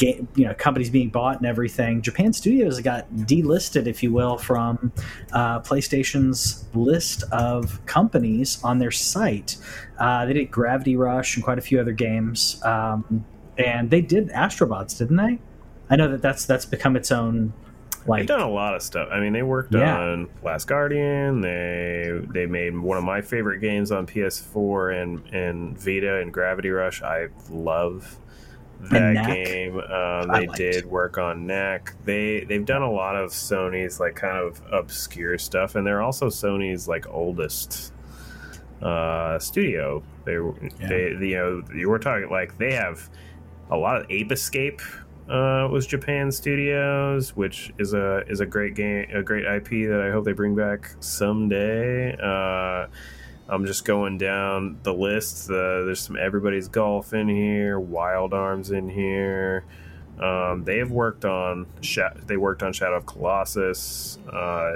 [0.00, 2.02] you know, companies being bought and everything.
[2.02, 4.92] Japan Studios got delisted, if you will, from
[5.32, 9.56] uh, PlayStation's list of companies on their site.
[9.98, 13.24] Uh, they did Gravity Rush and quite a few other games, um,
[13.58, 15.38] and they did Astrobots, didn't they?
[15.90, 17.52] I know that that's that's become its own
[18.06, 19.08] Like, They've done a lot of stuff.
[19.10, 19.98] I mean, they worked Yeah.
[20.00, 21.40] on Last Guardian.
[21.40, 26.70] They they made one of my favorite games on PS4 and and Vita and Gravity
[26.70, 27.02] Rush.
[27.02, 28.16] I love
[28.90, 29.78] that game.
[29.80, 31.94] Um, they did work on Knack.
[32.04, 36.26] They they've done a lot of Sony's like kind of obscure stuff, and they're also
[36.26, 37.92] Sony's like oldest
[38.82, 40.02] uh, studio.
[40.24, 40.36] They
[40.86, 43.08] they you know you were talking like they have
[43.70, 44.80] a lot of Ape Escape
[45.28, 50.00] uh, was Japan Studios, which is a is a great game, a great IP that
[50.06, 52.16] I hope they bring back someday.
[52.16, 52.86] Uh,
[53.48, 55.48] I'm just going down the list.
[55.50, 59.64] Uh, there's some Everybody's Golf in here, Wild Arms in here.
[60.20, 64.18] Um, they have worked on Sha- they worked on Shadow of Colossus.
[64.32, 64.72] Uh,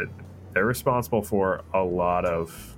[0.52, 2.76] they're responsible for a lot of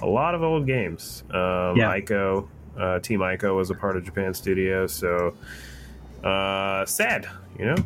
[0.00, 1.22] a lot of old games.
[1.30, 1.94] Um, Yeah.
[1.98, 5.34] Ico, uh, Team Ico was a part of Japan Studio, so
[6.24, 7.76] uh, sad, you know.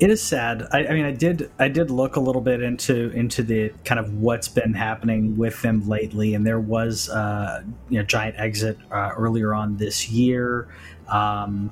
[0.00, 0.66] It is sad.
[0.72, 4.00] I, I mean, I did I did look a little bit into into the kind
[4.00, 8.76] of what's been happening with them lately, and there was uh, you know giant exit
[8.90, 10.66] uh, earlier on this year,
[11.08, 11.70] um,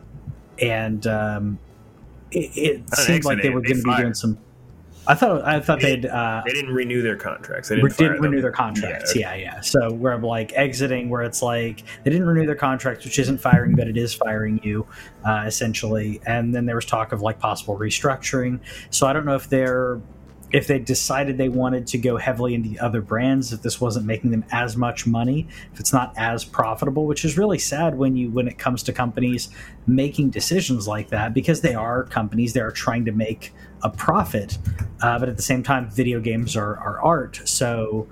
[0.61, 1.59] and um,
[2.31, 4.39] it, it seemed like they they- were going to be doing some.
[5.07, 7.69] I thought I thought They- they'd uh, They didn't renew their contracts.
[7.69, 9.17] They didn't, didn't renew their contracts.
[9.17, 9.35] Yeah.
[9.35, 13.19] yeah, So where I'm like exiting, where it's like they didn't renew their contracts, which
[13.19, 14.87] isn't firing, but it is firing you,
[15.25, 16.21] uh, essentially.
[16.27, 18.61] And then there was talk of like possible restructuring.
[18.91, 20.01] So I don't know if they're
[20.53, 24.31] if they decided they wanted to go heavily into other brands, if this wasn't making
[24.31, 28.31] them as much money, if it's not as profitable, which is really sad when you
[28.31, 29.49] when it comes to companies
[29.87, 34.59] making decisions like that because they are companies they are trying to make a profit,
[35.01, 38.07] uh, but at the same time, video games are, are art, so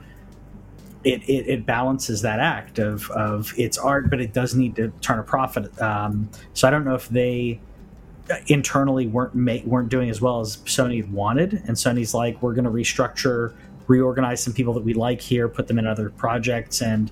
[1.05, 4.89] it, it, it balances that act of, of it's art, but it does need to
[5.01, 5.81] turn a profit.
[5.81, 7.61] Um, so I don't know if they
[8.47, 12.65] internally weren't ma- weren't doing as well as Sony wanted, and Sony's like, we're going
[12.65, 13.55] to restructure,
[13.87, 17.11] reorganize some people that we like here, put them in other projects, and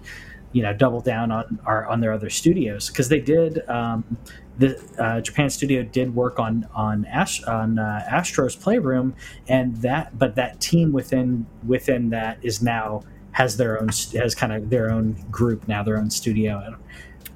[0.53, 3.69] you know, double down on our on their other studios because they did.
[3.69, 4.19] Um,
[4.59, 7.07] the uh, Japan studio did work on on
[7.47, 9.15] on uh, Astro's Playroom,
[9.47, 13.03] and that but that team within within that is now
[13.33, 16.77] has their own has kind of their own group now, their own studio.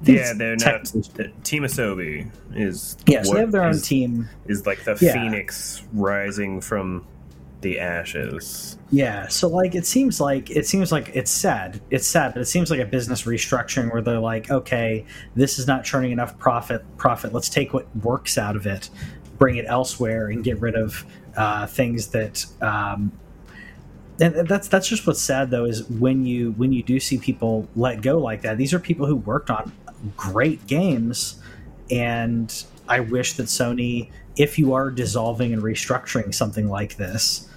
[0.03, 0.83] I don't- I think Yeah, they're not.
[1.15, 4.27] the- Team Asobi is Yeah, so they have their own is- team.
[4.47, 5.13] Is like the Yeah.
[5.13, 7.05] phoenix rising from
[7.61, 8.77] the ashes.
[8.91, 11.79] Yeah, so like it seems like it seems like it's sad.
[11.89, 15.65] It's sad, but it seems like a business restructuring where they're like, okay, this is
[15.65, 16.83] not churning enough profit.
[16.97, 17.33] Profit.
[17.33, 18.89] Let's take what works out of it,
[19.37, 21.05] bring it elsewhere, and get rid of
[21.37, 22.45] uh, things that.
[22.61, 23.13] Um,
[24.19, 27.67] and that's that's just what's sad though is when you when you do see people
[27.75, 28.57] let go like that.
[28.57, 29.71] These are people who worked on
[30.17, 31.41] great games,
[31.89, 37.47] and I wish that Sony, if you are dissolving and restructuring something like this,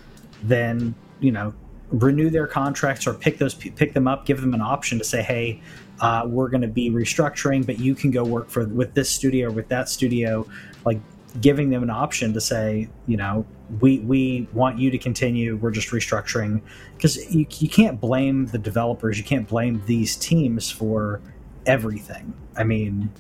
[0.42, 1.54] then you know
[1.90, 5.22] renew their contracts or pick those pick them up give them an option to say
[5.22, 5.60] hey
[6.00, 9.48] uh, we're going to be restructuring but you can go work for with this studio
[9.48, 10.46] or with that studio
[10.84, 10.98] like
[11.40, 13.46] giving them an option to say you know
[13.80, 16.60] we we want you to continue we're just restructuring.
[16.96, 21.20] Because you, you can't blame the developers you can't blame these teams for
[21.66, 22.34] everything.
[22.56, 23.10] I mean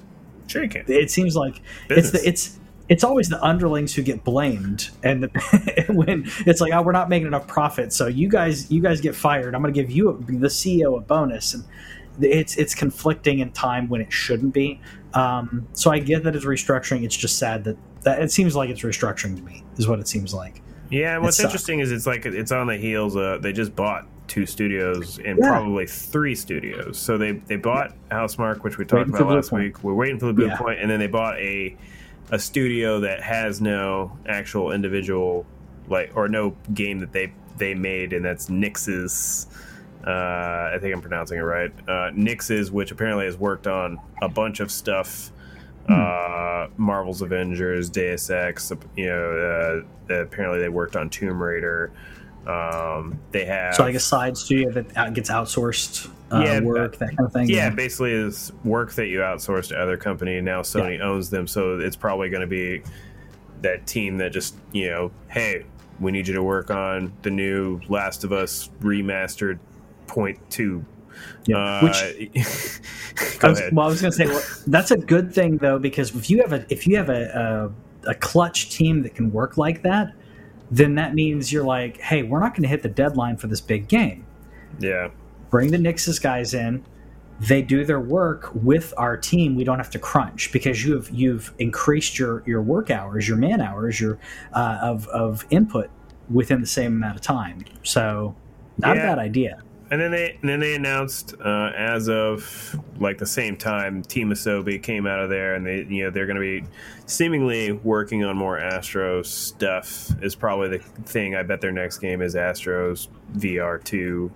[0.46, 0.84] Sure, you can.
[0.86, 5.84] it seems like it's the it's it's always the underlings who get blamed and the,
[5.88, 7.92] when it's like oh we're not making enough profit.
[7.92, 9.54] So you guys you guys get fired.
[9.54, 11.54] I'm going to give you a, the ceo a bonus.
[11.54, 11.64] And
[12.20, 14.80] it's it's conflicting in time when it shouldn't be.
[15.14, 17.04] Um, so i get that it's restructuring.
[17.04, 20.08] It's just sad that that it seems like it's restructuring to me is what it
[20.08, 20.62] seems like.
[20.90, 23.16] Yeah, what's interesting is it's like it's on the heels.
[23.16, 25.48] Uh, they just bought two studios and Yeah.
[25.48, 26.98] probably three studios.
[26.98, 29.64] So they they bought Housemarque, which we talked Waiting about last Point.
[29.64, 29.84] week.
[29.84, 30.56] We're waiting for the Blue Yeah.
[30.56, 31.76] Point, and then they bought a
[32.32, 35.46] a studio that has no actual individual
[35.88, 39.46] like or no game that they they made, and that's Nixxes.
[40.06, 41.72] Uh, I think I'm pronouncing it right.
[41.88, 45.32] Uh, Nixxes, which apparently has worked on a bunch of stuff
[45.88, 48.72] uh, Marvel's Avengers, Deus Ex.
[48.96, 51.92] You know, uh, apparently they worked on Tomb Raider.
[52.46, 57.16] Um, they have so like a side studio that gets outsourced uh, Yeah, work that
[57.16, 60.36] kind of thing yeah, basically is work that you outsource to other company.
[60.36, 62.82] And now Sony owns them, so it's probably going to be
[63.62, 65.64] that team that just you know, hey,
[65.98, 69.58] we need you to work on the new Last of Us remastered
[70.06, 70.84] point two.
[71.46, 71.56] Yeah.
[71.56, 72.30] Uh, Which
[73.40, 73.74] go I was, ahead.
[73.74, 76.42] Well, I was going to say well, that's a good thing though because if you
[76.42, 77.72] have a if you have a,
[78.06, 80.12] a a clutch team that can work like that,
[80.70, 83.60] then that means you're like, hey, we're not going to hit the deadline for this
[83.60, 84.24] big game.
[84.78, 85.08] yeah,
[85.50, 86.84] Bring the Nixxes guys in.
[87.38, 89.56] They do their work with our team.
[89.56, 93.60] We don't have to crunch because you've you've increased your your work hours, your man
[93.60, 94.18] hours, your
[94.54, 95.90] uh, of of input
[96.30, 97.64] within the same amount of time.
[97.82, 98.34] So,
[98.78, 99.02] not Yeah.
[99.02, 99.58] a bad idea.
[99.90, 104.30] And then they and then they announced uh, as of like the same time, Team
[104.30, 106.64] Asobi came out of there, and they you know they're going to be
[107.06, 110.10] seemingly working on more Astro stuff.
[110.22, 111.36] Is probably the thing.
[111.36, 114.32] I bet their next game is Astros VR two,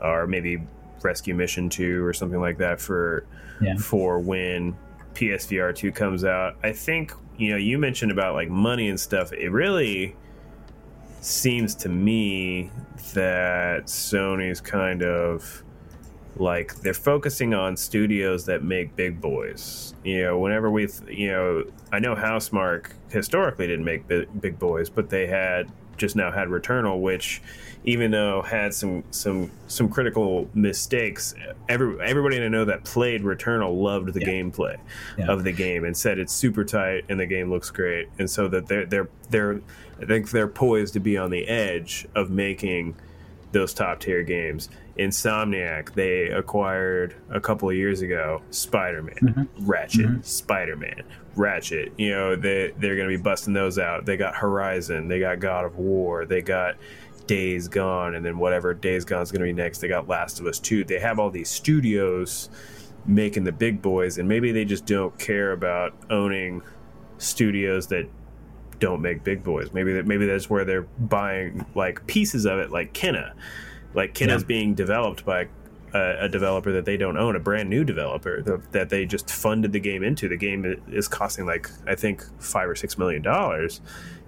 [0.00, 0.62] or maybe
[1.02, 3.26] Rescue Mission two, or something like that for
[3.60, 3.76] Yeah.
[3.76, 4.76] for when
[5.14, 6.56] PSVR two comes out.
[6.62, 9.32] I think you know you mentioned about like money and stuff.
[9.32, 10.14] It really
[11.24, 12.70] seems to me
[13.14, 15.62] that Sony's kind of
[16.36, 19.94] like they're focusing on studios that make big boys.
[20.04, 24.90] You know, whenever we, you know, I know Housemarque historically didn't make big, big boys,
[24.90, 27.40] but they had just now had Returnal, which
[27.84, 31.34] even though had some some some critical mistakes,
[31.68, 34.26] every everybody I know that played Returnal loved the yeah.
[34.26, 34.76] gameplay
[35.16, 35.26] yeah.
[35.26, 38.48] of the game and said it's super tight and the game looks great, and so
[38.48, 39.60] that they're they're they're
[40.00, 42.96] I think they're poised to be on the edge of making
[43.52, 44.68] those top tier games.
[44.98, 49.66] Insomniac, they acquired a couple of years ago Spider Man, mm-hmm.
[49.66, 50.20] Ratchet, mm-hmm.
[50.22, 51.02] Spider Man,
[51.34, 51.92] Ratchet.
[51.96, 54.04] You know, they, they're going to be busting those out.
[54.04, 56.76] They got Horizon, they got God of War, they got
[57.26, 60.40] Days Gone, and then whatever Days Gone is going to be next, they got Last
[60.40, 60.84] of Us 2.
[60.84, 62.50] They have all these studios
[63.06, 66.62] making the big boys, and maybe they just don't care about owning
[67.18, 68.08] studios that
[68.78, 69.72] don't make big boys.
[69.72, 73.32] Maybe that maybe that's where they're buying like pieces of it, like Kena.
[73.94, 74.46] Like Kena's yeah.
[74.46, 75.48] being developed by
[75.92, 79.30] a, a, developer that they don't own, a brand new developer that, that they just
[79.30, 80.28] funded the game into.
[80.28, 83.80] The game is costing like I think five or six million dollars,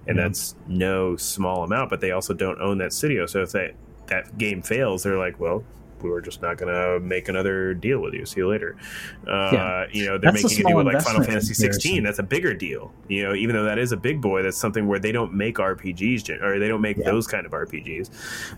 [0.07, 1.89] and that's no small amount.
[1.89, 3.75] But they also don't own that studio, so if that
[4.07, 5.63] that game fails, they're like, well,
[6.03, 8.25] we're just not going to make another deal with you.
[8.25, 8.75] See you later.
[9.27, 9.85] Uh, yeah.
[9.91, 12.03] You know, they're that's making a, a deal with like Final Fantasy 16.
[12.03, 12.91] That's a bigger deal.
[13.07, 15.57] You know, even though that is a big boy, that's something where they don't make
[15.57, 17.05] RPGs or they don't make yeah.
[17.05, 18.09] those kind of RPGs.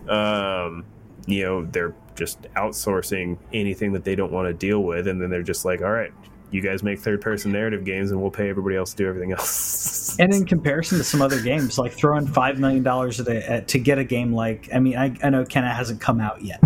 [0.08, 0.84] Um,
[1.26, 5.30] you know, they're just outsourcing anything that they don't want to deal with, and then
[5.30, 6.12] they're just like, all right,
[6.50, 9.32] you guys make third person narrative games and we'll pay everybody else to do everything
[9.32, 10.16] else.
[10.18, 14.32] and in comparison to some other games, like throwing $5 million to get a game
[14.32, 16.60] like, I mean, I, I know Kena hasn't come out yet,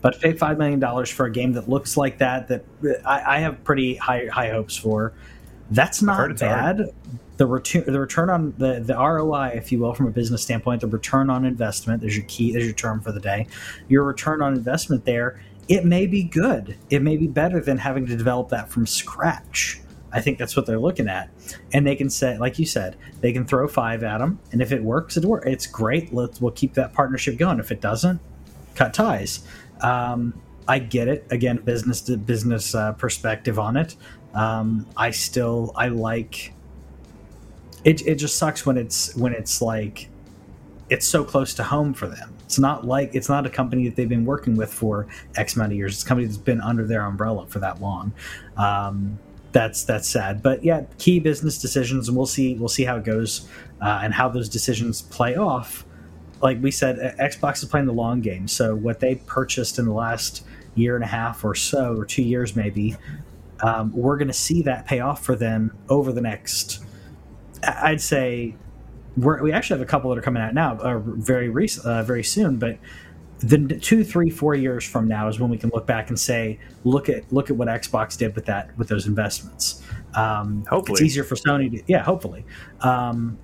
[0.00, 2.64] but pay $5 million for a game that looks like that, that
[3.06, 5.12] I, I have pretty high, high hopes for.
[5.70, 6.76] That's not bad.
[6.78, 6.94] Hard.
[7.36, 10.82] The return, the return on the, the ROI, if you will, from a business standpoint,
[10.82, 13.46] the return on investment, there's your key, there's your term for the day.
[13.88, 16.76] Your return on investment there it may be good.
[16.90, 19.80] It may be better than having to develop that from scratch.
[20.12, 21.30] I think that's what they're looking at,
[21.72, 24.72] and they can say, like you said, they can throw five at them, and if
[24.72, 25.46] it works, it works.
[25.46, 26.12] It's great.
[26.12, 27.60] Let's we'll keep that partnership going.
[27.60, 28.20] If it doesn't,
[28.74, 29.44] cut ties.
[29.80, 31.26] Um, I get it.
[31.30, 33.94] Again, business to business uh, perspective on it.
[34.34, 36.54] Um, I still I like.
[37.84, 40.08] It, it just sucks when it's when it's like
[40.88, 42.34] it's so close to home for them.
[42.50, 45.70] It's not like it's not a company that they've been working with for X amount
[45.70, 45.94] of years.
[45.94, 48.12] It's a company that's been under their umbrella for that long.
[48.56, 49.20] Um,
[49.52, 53.04] that's that's sad, but yeah, key business decisions, and we'll see we'll see how it
[53.04, 53.48] goes
[53.80, 55.84] uh, and how those decisions play off.
[56.42, 58.48] Like we said, Xbox is playing the long game.
[58.48, 62.22] So what they purchased in the last year and a half or so, or two
[62.24, 62.96] years maybe,
[63.60, 66.82] um, we're going to see that pay off for them over the next.
[67.62, 68.56] I'd say
[69.20, 72.24] we actually have a couple that are coming out now, uh, very recent, uh, very
[72.24, 72.56] soon.
[72.56, 72.78] But
[73.40, 76.58] the two, three, four years from now is when we can look back and say,
[76.84, 79.82] look at look at what Xbox did with that with those investments.
[80.14, 82.44] Um, hopefully, it's easier for Sony to yeah, hopefully.
[82.80, 83.38] Um,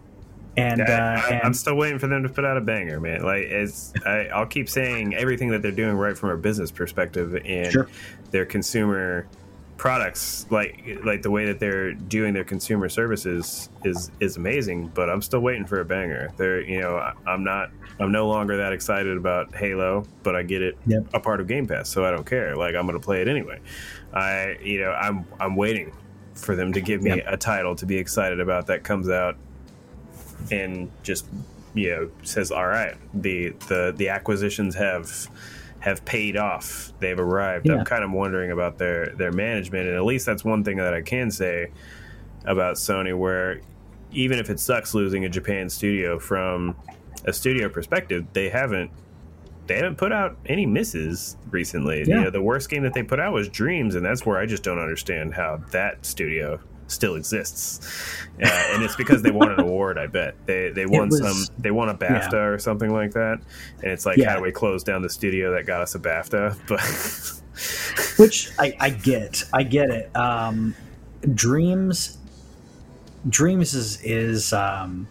[0.58, 3.22] and, yeah, uh, and, I'm still waiting for them to put out a banger, man.
[3.22, 7.36] Like, it's I, will keep saying everything that they're doing right from a business perspective
[7.44, 7.88] and sure.
[8.30, 9.28] their consumer
[9.76, 15.10] products like like the way that they're doing their consumer services is is amazing but
[15.10, 18.72] i'm still waiting for a banger they're you know i'm not i'm no longer that
[18.72, 21.04] excited about halo but i get it yep.
[21.12, 23.60] a part of game pass so i don't care like i'm gonna play it anyway
[24.14, 25.92] i you know i'm i'm waiting
[26.34, 27.24] for them to give me yep.
[27.26, 29.36] a title to be excited about that comes out
[30.50, 31.26] and just
[31.74, 35.28] you know says all right the the the acquisitions have
[35.86, 36.92] have paid off.
[36.98, 37.68] They've arrived.
[37.68, 37.76] Yeah.
[37.76, 40.92] I'm kind of wondering about their their management, and at least that's one thing that
[40.92, 41.70] I can say
[42.44, 43.16] about Sony.
[43.16, 43.60] Where
[44.10, 46.74] even if it sucks losing a Japan studio from
[47.24, 48.90] a studio perspective, they haven't
[49.68, 52.00] they haven't put out any misses recently.
[52.00, 52.16] Yeah.
[52.16, 54.46] You know, the worst game that they put out was Dreams, and that's where I
[54.46, 57.80] just don't understand how that studio still exists,
[58.42, 59.98] uh, and it's because they won an award.
[59.98, 62.38] I bet they they won was, some they won a BAFTA yeah.
[62.38, 63.40] or something like that,
[63.82, 64.30] and it's like yeah.
[64.30, 66.56] how do we close down the studio that got us a BAFTA?
[67.56, 70.14] But which I, I get, I get it.
[70.14, 70.74] Um,
[71.34, 72.18] Dreams,
[73.30, 75.08] Dreams is is um,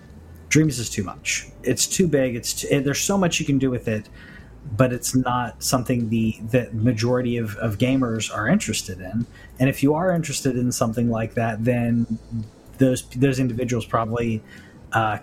[0.50, 1.48] Dreams is too much.
[1.64, 2.36] It's too big.
[2.36, 4.08] It's too, there's so much you can do with it
[4.78, 9.26] but it's not something the the majority of, of gamers are interested in.
[9.60, 12.20] And if you are interested in something like that, then
[12.78, 14.41] those those individuals probably
[14.91, 15.20] uh,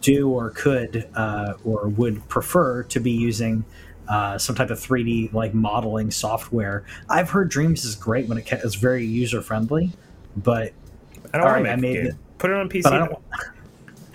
[0.00, 3.64] do or could uh, or would prefer to be using
[4.08, 6.84] uh, some type of 3D like modeling software.
[7.08, 9.92] I've heard Dreams is great when it is very user friendly,
[10.36, 10.72] but
[11.32, 13.16] I don't want right, I made it, put it on PC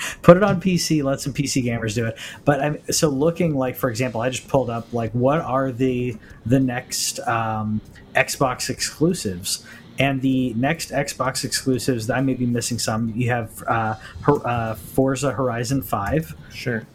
[0.22, 1.04] put it on PC.
[1.04, 2.18] Let some PC gamers do it.
[2.46, 6.18] But I'm so looking like, for example, I just pulled up like what are the
[6.46, 7.82] the next um,
[8.16, 9.66] Xbox exclusives.
[10.00, 13.14] And the next Xbox exclusives, I may be missing some.
[13.16, 13.96] You have uh,
[14.28, 16.88] uh, Forza Horizon Five, sure,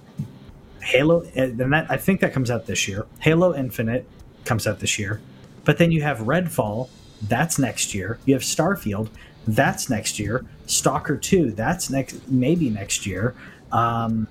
[0.80, 3.06] Halo, and that I think that comes out this year.
[3.20, 4.04] Halo Infinite
[4.44, 5.20] comes out this year,
[5.64, 6.88] but then you have Redfall,
[7.22, 8.18] that's next year.
[8.24, 9.10] You have Starfield,
[9.46, 10.44] that's next year.
[10.66, 13.34] Stalker Two, that's next, maybe next year.
[13.70, 14.26] Um,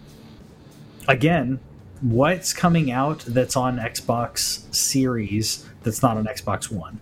[1.07, 1.59] again,
[2.01, 6.99] what's coming out that's on Xbox Series that's not on Xbox One?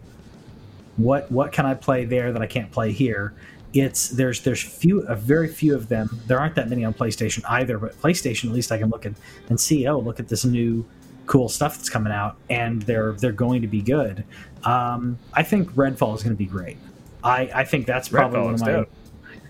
[0.98, 3.34] What what can I play there that I can't play here?
[3.74, 6.22] It's there's there's few a very few of them.
[6.28, 9.14] There aren't that many on PlayStation either, but PlayStation at least I can look at
[9.50, 9.86] and see.
[9.88, 10.86] Oh, look at this new
[11.26, 14.24] cool stuff that's coming out, and they're they're going to be good.
[14.64, 16.78] Um, I think Redfall is going to be great.
[17.24, 18.90] I I think that's probably Redfall one of my dope.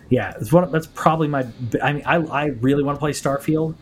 [0.09, 0.33] yeah.
[0.41, 0.63] It's one.
[0.63, 1.45] of- That's probably my.
[1.83, 3.75] I mean, I I really want to play Starfield,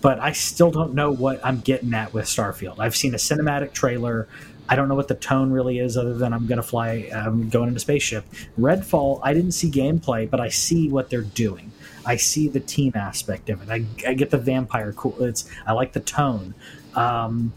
[0.00, 2.78] but I still don't know what I'm getting at with Starfield.
[2.78, 4.28] I've seen a cinematic trailer.
[4.72, 7.50] I don't know what the tone really is, other than I'm going to fly, I'm
[7.50, 8.24] going into spaceship.
[8.58, 11.70] Redfall, I didn't see gameplay, but I see what they're doing.
[12.06, 13.68] I see the team aspect of it.
[13.68, 15.22] I, I get the vampire cool.
[15.22, 16.54] It's I like the tone.
[16.94, 17.52] Um,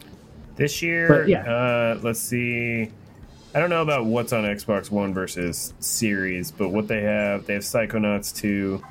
[0.58, 1.44] This year, yeah.
[1.44, 2.92] uh, let's see.
[3.54, 7.54] I don't know about what's on Xbox One versus Series, but what they have, they
[7.54, 8.84] have Psychonauts 2.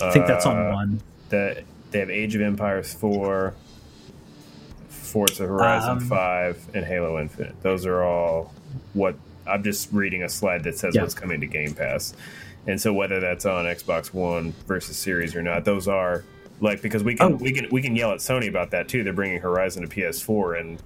[0.00, 1.00] I think that's on uh, one.
[1.30, 3.54] That they have Age of Empires 4,
[5.10, 7.60] Forza Horizon Um, 5, and Halo Infinite.
[7.62, 8.54] Those are all
[8.94, 11.02] what I'm just reading a slide that says Yeah.
[11.02, 12.14] what's coming to Game Pass.
[12.66, 16.24] And so whether that's on Xbox One versus Series or not, those are
[16.60, 17.36] like because we can Oh.
[17.36, 19.02] we can we can yell at Sony about that too.
[19.02, 20.78] They're bringing Horizon to PS4 and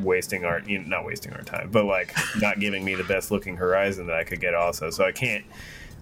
[0.00, 3.30] wasting our you know, not wasting our time, but like not giving me the best
[3.30, 4.90] looking Horizon that I could get also.
[4.90, 5.44] So I can't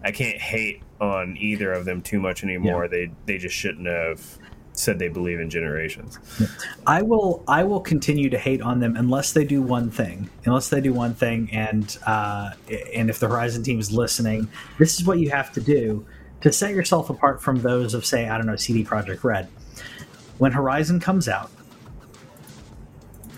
[0.02, 2.88] I can't hate on either of them too much anymore.
[2.88, 4.38] They they just shouldn't have
[4.80, 6.18] said they believe in generations.
[6.86, 10.30] I will I will continue to hate on them unless they do one thing.
[10.44, 12.52] Unless they do one thing, and uh,
[12.94, 16.06] and if the Horizon team is listening, this is what you have to do
[16.40, 19.48] to set yourself apart from those of say I don't know CD Projekt Red.
[20.38, 21.50] When Horizon comes out,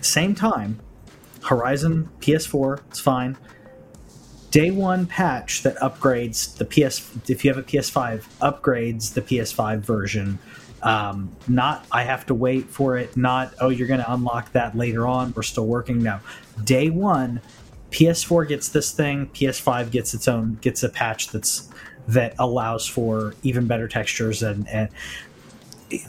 [0.01, 0.79] same time,
[1.43, 3.37] Horizon PS4, it's fine.
[4.51, 7.09] Day one patch that upgrades the PS.
[7.27, 10.39] If you have a PS5, upgrades the PS5 version
[10.83, 13.15] um, not I have to wait for it.
[13.17, 15.33] Not oh you're going to unlock that later on.
[15.35, 16.21] We're still working now.
[16.63, 17.41] Day one,
[17.91, 19.27] PS4 gets this thing.
[19.27, 21.69] PS5 gets its own gets a patch that's
[22.07, 24.89] that allows for even better textures and and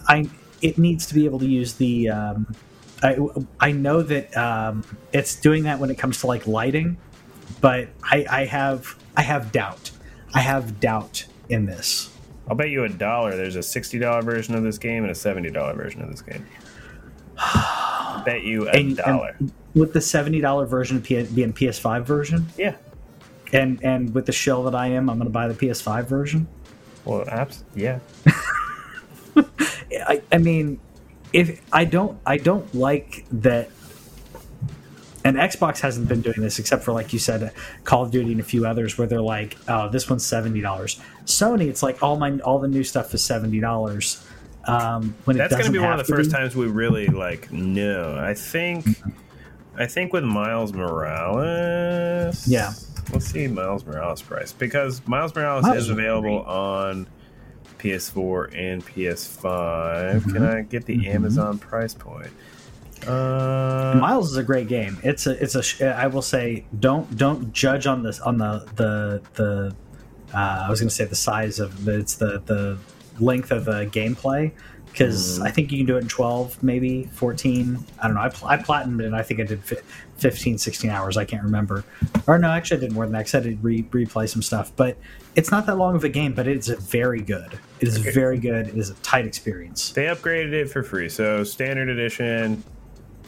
[0.08, 0.28] I
[0.62, 2.08] it needs to be able to use the.
[2.08, 2.54] Um,
[3.02, 3.18] I
[3.60, 6.96] I know that um, it's doing that when it comes to like lighting,
[7.60, 9.90] but I, I have I have doubt.
[10.32, 12.13] I have doubt in this.
[12.48, 15.14] I'll bet you a dollar there's a sixty dollar version of this game and a
[15.14, 16.44] seventy dollar version of this game.
[18.24, 19.34] bet you a And- dollar.
[19.38, 22.76] and with the seventy dollar version being PS5 version, yeah.
[23.52, 26.46] and and with the shell that I am, I'm going to buy the PS5 version.
[27.04, 27.62] Well, apps.
[27.74, 27.98] Yeah.
[29.36, 30.78] I, I mean,
[31.32, 33.68] if I don't, I don't like that.
[35.24, 37.50] And Xbox hasn't been doing this except for, like you said,
[37.84, 41.00] Call of Duty and a few others, where they're like, "Oh, this one's seventy dollars."
[41.24, 44.22] Sony, it's like all my all the new stuff is seventy dollars.
[44.66, 46.36] Um, when That's going to be one of the first be.
[46.36, 48.18] times we really like know.
[48.18, 48.86] I think.
[49.76, 52.46] I think with Miles Morales.
[52.46, 52.72] Yeah.
[53.12, 57.06] Let's see Miles Morales price because Miles Morales Miles is available on
[57.78, 60.22] PS4 and PS5.
[60.24, 60.54] Can Mhm.
[60.54, 61.14] I get the Mhm.
[61.14, 62.30] Amazon price point?
[63.06, 64.98] Uh, Miles is a great game.
[65.02, 65.86] It's a it's a.
[65.96, 69.74] I will say don't don't judge on this on the the the.
[70.34, 72.76] Uh, I was going to say the size of, it's the the
[73.20, 74.50] length of the gameplay
[74.90, 75.46] because Mhm.
[75.46, 77.78] I think you can do it in 12, maybe 14.
[78.02, 78.20] I don't know.
[78.22, 79.76] I, pl- I platinumed it and I think I did fi-
[80.18, 81.16] 15, 16 hours.
[81.16, 81.84] I can't remember.
[82.26, 84.72] Or no, actually, I did more than that because I did re- replay some stuff.
[84.74, 84.96] But
[85.36, 87.58] it's not that long of a game, but it's very good.
[87.80, 88.10] It is Okay.
[88.12, 88.68] very good.
[88.68, 89.90] It is a tight experience.
[89.92, 91.08] They upgraded it for free.
[91.08, 92.62] So standard edition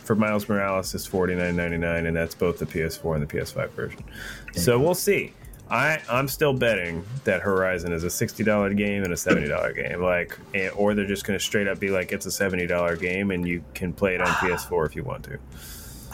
[0.07, 3.37] for Miles Morales is forty nine ninety nine, and that's both the PS4 and the
[3.37, 4.05] PS5 version.
[4.55, 5.33] So we'll see.
[5.69, 9.73] I I'm still betting that Horizon is a sixty dollar game and a seventy dollar
[9.73, 12.67] game, like, and, or they're just going to straight up be like it's a seventy
[12.67, 15.39] dollar game and you can play it on PS4 if you want to.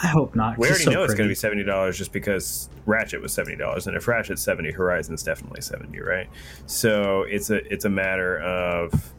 [0.03, 0.59] I hope not.
[0.59, 3.57] We already so know it's going to be seventy dollars just because Ratchet was seventy
[3.57, 6.29] dollars, and if Ratchet's seventy, Horizon's definitely seventy, right?
[6.67, 9.13] So it's a it's a matter of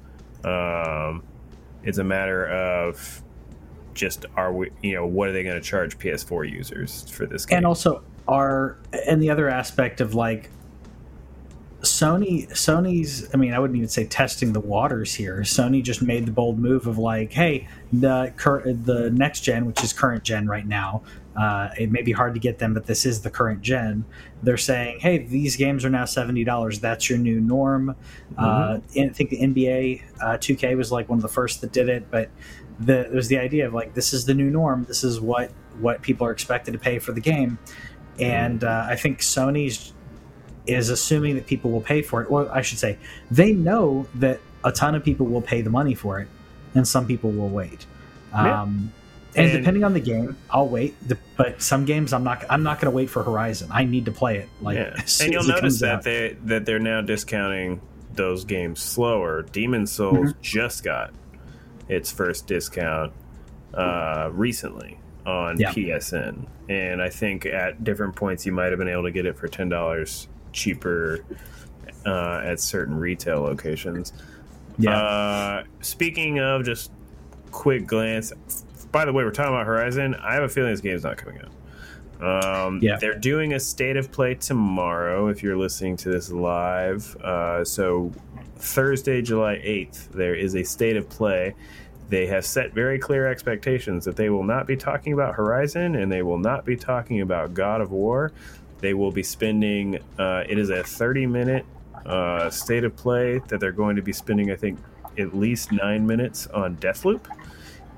[0.43, 1.23] um,
[1.83, 3.22] it's a matter of
[3.93, 7.45] just are we you know what are they going to charge PS4 users for this
[7.45, 7.57] game?
[7.57, 8.77] and also are
[9.07, 10.49] and the other aspect of like
[11.81, 15.39] Sony Sony's I mean I wouldn't even say testing the waters here.
[15.39, 19.83] Sony just made the bold move of like, hey, the cur- the next gen, which
[19.83, 21.03] is current gen right now,
[21.35, 24.05] uh, it may be hard to get them, but this is the current gen.
[24.43, 26.79] They're saying, hey, these games are now seventy dollars.
[26.79, 27.95] That's your new norm.
[28.37, 31.89] Uh, I think the NBA uh, 2K was like one of the first that did
[31.89, 32.29] it, but
[32.79, 34.85] the, there's the idea of like this is the new norm.
[34.85, 37.57] This is what what people are expected to pay for the game,
[38.19, 39.93] and uh, I think Sony's
[40.65, 42.31] is assuming that people will pay for it.
[42.31, 42.97] or I should say
[43.29, 46.27] they know that a ton of people will pay the money for it,
[46.73, 47.85] and some people will wait.
[48.31, 48.61] Yeah.
[48.61, 48.93] Um,
[49.35, 50.95] and, And- depending on the game, I'll wait.
[51.37, 52.45] But some games, I'm not.
[52.49, 53.69] I'm not going to wait for Horizon.
[53.71, 54.47] I need to play it.
[54.61, 54.95] Like, yeah.
[55.21, 56.03] And you'll notice that out.
[56.03, 57.81] they that they're now discounting
[58.13, 59.41] those games slower.
[59.41, 60.41] Demon Souls Mm-hmm.
[60.41, 61.13] just got
[61.89, 63.11] its first discount
[63.73, 65.71] uh, recently on Yeah.
[65.71, 69.37] PSN, and I think at different points you might have been able to get it
[69.37, 71.19] for ten dollars cheaper
[72.05, 74.13] uh, at certain retail locations.
[74.77, 76.91] yeah, Uh, speaking of just
[77.51, 78.33] quick glance,
[78.91, 80.13] by the way, we're talking about Horizon.
[80.15, 82.65] I have a feeling this game's not coming out.
[82.65, 82.97] Um, Yeah.
[82.99, 87.15] They're doing a state of play tomorrow if you're listening to this live.
[87.17, 88.11] Uh, so,
[88.63, 91.53] Thursday, July 8th, there is a state of play.
[92.07, 96.09] They have set very clear expectations that they will not be talking about Horizon and
[96.09, 98.31] they will not be talking about God of War.
[98.79, 101.65] They will be spending, uh, it is a 30 minute
[102.05, 104.79] uh, state of play that they're going to be spending, I think,
[105.17, 107.25] at least nine minutes on Deathloop.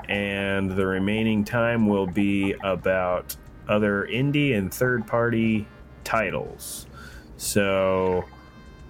[0.09, 3.36] And the remaining time will be about
[3.68, 5.68] other indie and third party
[6.03, 6.88] titles.
[7.38, 8.26] So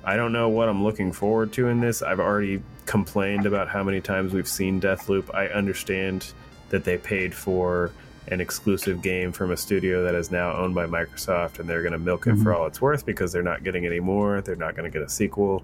[0.05, 2.01] I don't know what I'm looking forward to in this.
[2.01, 5.33] I've already complained about how many times we've seen Deathloop.
[5.33, 6.31] I understand
[6.69, 7.91] that they paid for
[8.27, 11.93] an exclusive game from a studio that is now owned by Microsoft, and they're going
[11.93, 14.41] to milk it for all it's worth because they're not getting any more.
[14.41, 15.63] They're not going to get a sequel.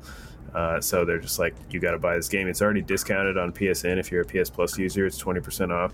[0.54, 2.48] Uh, so they're just like, you got to buy this game.
[2.48, 3.98] It's already discounted on PSN.
[3.98, 5.94] If you're a PS Plus user, it's 20% off.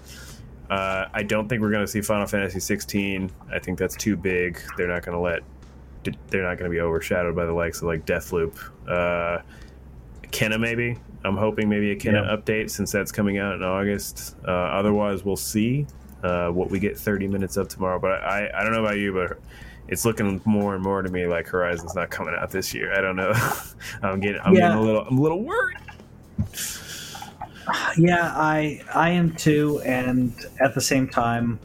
[0.70, 3.32] Uh, I don't think we're going to see Final Fantasy 16.
[3.52, 4.60] I think that's too big.
[4.76, 5.44] They're not going to let.
[6.30, 8.56] They're not going to be overshadowed by the likes of like Deathloop.
[8.88, 9.42] Uh,
[10.32, 10.98] Kena maybe.
[11.24, 12.36] I'm hoping maybe a Kena Yeah.
[12.36, 14.36] update since that's coming out in August.
[14.48, 15.86] Uh, otherwise, we'll see
[16.24, 18.00] uh, what we get 30 minutes of tomorrow.
[18.00, 19.40] But I, I don't know about you, but
[19.88, 22.94] it's looking more and more to me like Horizon's not coming out this year.
[22.94, 23.32] I don't know.
[24.02, 24.62] I'm getting, I'm Yeah.
[24.62, 25.78] getting a little, I'm a little worried.
[27.98, 31.60] yeah, I I am too, and at the same time,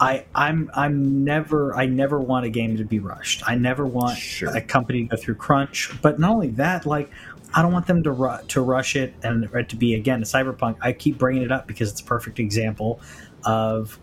[0.00, 3.42] I I'm I'm never I never want a game to be rushed.
[3.46, 4.54] I never want Sure.
[4.54, 5.90] a company to go through crunch.
[6.02, 7.10] But not only that, like
[7.54, 10.24] I don't want them to ru- to rush it and it to be again a
[10.24, 10.76] cyberpunk.
[10.80, 13.00] I keep bringing it up because it's a perfect example
[13.44, 13.98] of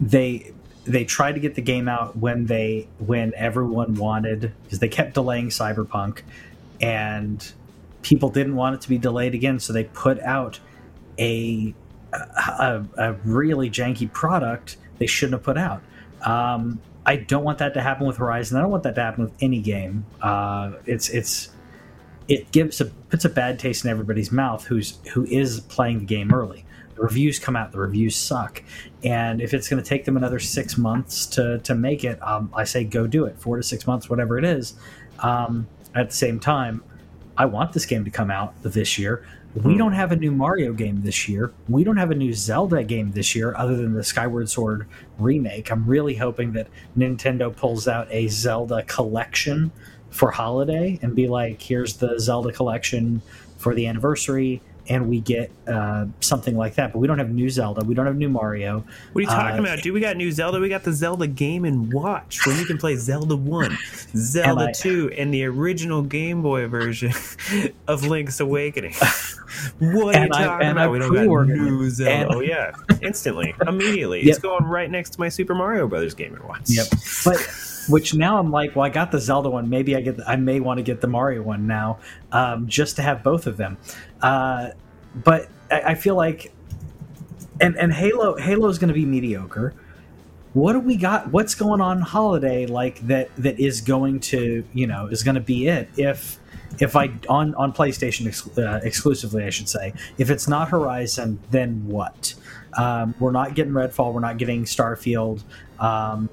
[0.00, 0.52] they
[0.84, 5.14] they tried to get the game out when they when everyone wanted because they kept
[5.14, 6.22] delaying cyberpunk
[6.80, 7.52] and
[8.02, 10.58] people didn't want it to be delayed again so they put out
[11.18, 11.74] a
[12.12, 15.82] a, a really janky product they shouldn't have put out.
[16.24, 18.56] Um, i don't want that to happen with horizon.
[18.56, 20.06] I don't want that to happen with any game.
[20.20, 21.48] Uh, it's it's
[22.28, 26.04] it gives a puts a bad taste in everybody's mouth who's who is playing the
[26.04, 26.64] game early.
[26.94, 27.72] The reviews come out.
[27.72, 28.62] The reviews suck.
[29.02, 32.52] And if it's going to take them another six months to to make it um,
[32.54, 33.36] i say go do it.
[33.40, 34.74] Four to six months whatever it is.
[35.18, 36.84] Um, at the same time
[37.36, 39.78] i want this game to come out this year we hmm.
[39.78, 41.52] don't have a new mario game this year.
[41.68, 44.86] We don't have a new zelda game this year other than the skyward sword
[45.18, 45.70] remake.
[45.70, 49.70] I'm really hoping that nintendo pulls out a zelda collection
[50.10, 53.22] for holiday and be like here's the zelda collection
[53.56, 57.48] for the anniversary and we get uh, something like that but we don't have new
[57.48, 59.94] zelda we don't have new mario What are you talking Uh, about, dude?
[59.94, 60.58] We got new Zelda.
[60.60, 63.76] We got the Zelda Game and Watch, where you can play Zelda One,
[64.16, 67.12] Zelda I- Two, and the original Game Boy version
[67.88, 68.94] of Link's Awakening.
[69.78, 70.78] What are you I- talking about?
[70.84, 71.90] I we don't got new.
[71.90, 72.10] Zelda.
[72.12, 72.72] And- oh yeah,
[73.02, 74.20] instantly, immediately.
[74.24, 74.28] Yep.
[74.30, 76.62] It's going right next to my Super Mario Brothers Game and Watch.
[76.66, 76.86] Yep.
[77.24, 77.36] But
[77.88, 79.68] which now I'm like, well, I got the Zelda one.
[79.68, 81.98] Maybe I get, the, I may want to get the Mario one now,
[82.30, 83.78] um, just to have both of them.
[84.20, 84.70] Uh,
[85.14, 86.52] but I, I feel like,
[87.60, 89.74] and and Halo, Halo is going to be mediocre.
[90.54, 91.30] What do we got?
[91.32, 93.34] What's going on holiday like that?
[93.36, 95.88] That is going to, you know, is going to be it.
[95.96, 96.38] If
[96.80, 99.94] if I on on PlayStation ex- uh, exclusively, I should say.
[100.18, 102.34] If it's not Horizon, then what?
[102.76, 104.12] Um, we're not getting Redfall.
[104.12, 105.42] We're not getting Starfield.
[105.78, 106.28] Um,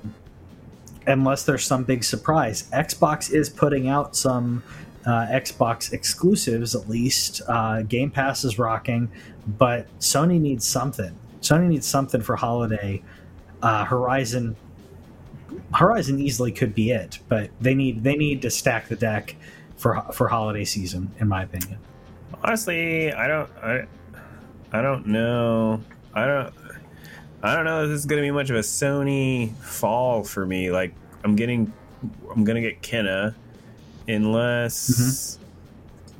[1.09, 2.69] unless there's some big surprise.
[2.71, 4.63] Xbox is putting out some
[5.05, 7.41] uh, Xbox exclusives, at least.
[7.47, 9.09] Uh, Game Pass is rocking,
[9.57, 11.15] but Sony needs something.
[11.41, 13.01] Sony needs something for holiday.
[13.61, 14.55] Uh, Horizon,
[15.73, 19.35] Horizon easily could be it, but they need they need to stack the deck
[19.77, 21.79] for for holiday season, in my opinion.
[22.43, 23.49] Honestly, I don't.
[23.63, 23.85] I,
[24.71, 25.81] I don't know.
[26.13, 26.53] I don't.
[27.41, 30.45] I don't know if this is going to be much of a Sony fall for
[30.45, 30.71] me.
[30.71, 31.71] Like I'm getting,
[32.31, 33.33] I'm going to get Kena,
[34.07, 35.39] unless,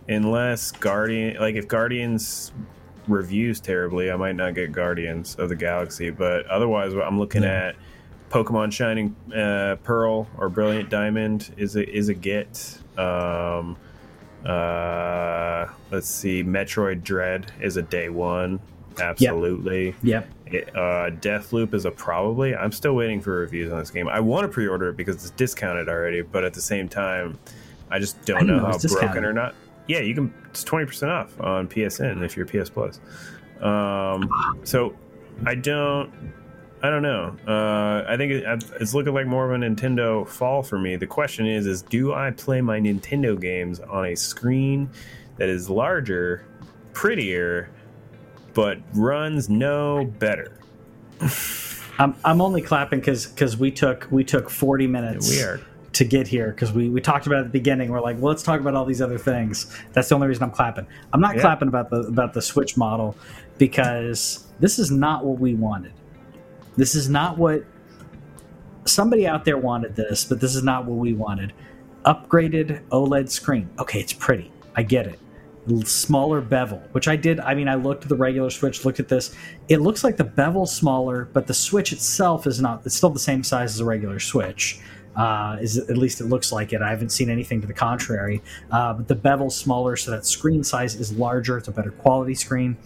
[0.07, 2.51] unless Guardian, like if Guardians
[3.07, 6.09] reviews terribly, I might not get Guardians of the Galaxy.
[6.09, 7.69] But otherwise, I'm looking Yeah.
[7.69, 7.75] at
[8.29, 12.77] Pokemon Shining uh, Pearl or Brilliant Diamond is a is a get.
[12.97, 13.75] Um,
[14.45, 18.59] uh, let's see, Metroid Dread is a day one.
[18.99, 19.95] Absolutely.
[20.03, 20.29] Yep.
[20.47, 22.55] It, uh, Deathloop is a probably.
[22.55, 24.07] I'm still waiting for reviews on this game.
[24.07, 27.37] I want to pre-order it because it's discounted already, but at the same time,
[27.91, 29.55] I just don't didn't know how broken or not.
[29.87, 30.33] Yeah, you can.
[30.49, 32.99] It's twenty percent off on PSN if you're PS Plus.
[33.61, 34.29] Um,
[34.63, 34.95] so
[35.45, 36.11] I don't.
[36.81, 37.35] I don't know.
[37.45, 40.95] Uh, I think it, it's looking like more of a Nintendo fall for me.
[40.95, 44.89] The question is: is do I play my Nintendo games on a screen
[45.37, 46.45] that is larger,
[46.93, 47.69] prettier,
[48.59, 50.59] but runs no better?
[51.97, 55.29] I'm, I'm only clapping because because we took we took 40 minutes
[55.93, 57.89] to get here because we, we talked about it at the beginning.
[57.89, 59.73] We're like, well, let's talk about all these other things.
[59.93, 60.87] That's the only reason I'm clapping.
[61.13, 61.41] I'm not Yeah.
[61.41, 63.15] clapping about the about the Switch model
[63.57, 65.93] because this is not what we wanted.
[66.75, 67.63] This is not what
[68.83, 71.53] somebody out there wanted this, but this is not what we wanted.
[72.05, 73.69] Upgraded OLED screen.
[73.79, 74.51] Okay, it's pretty.
[74.75, 75.17] I get it.
[75.85, 77.39] Smaller bevel, which I did.
[77.39, 79.35] I mean, I looked at the regular Switch, looked at this.
[79.67, 82.85] It looks like the bevel's smaller, but the Switch itself is not.
[82.85, 84.79] It's still the same size as a regular Switch.
[85.15, 86.81] Uh, is at least it looks like it.
[86.81, 88.41] I haven't seen anything to the contrary.
[88.71, 91.57] Uh, but the bevel's smaller, so that screen size is larger.
[91.57, 92.77] It's a better quality screen.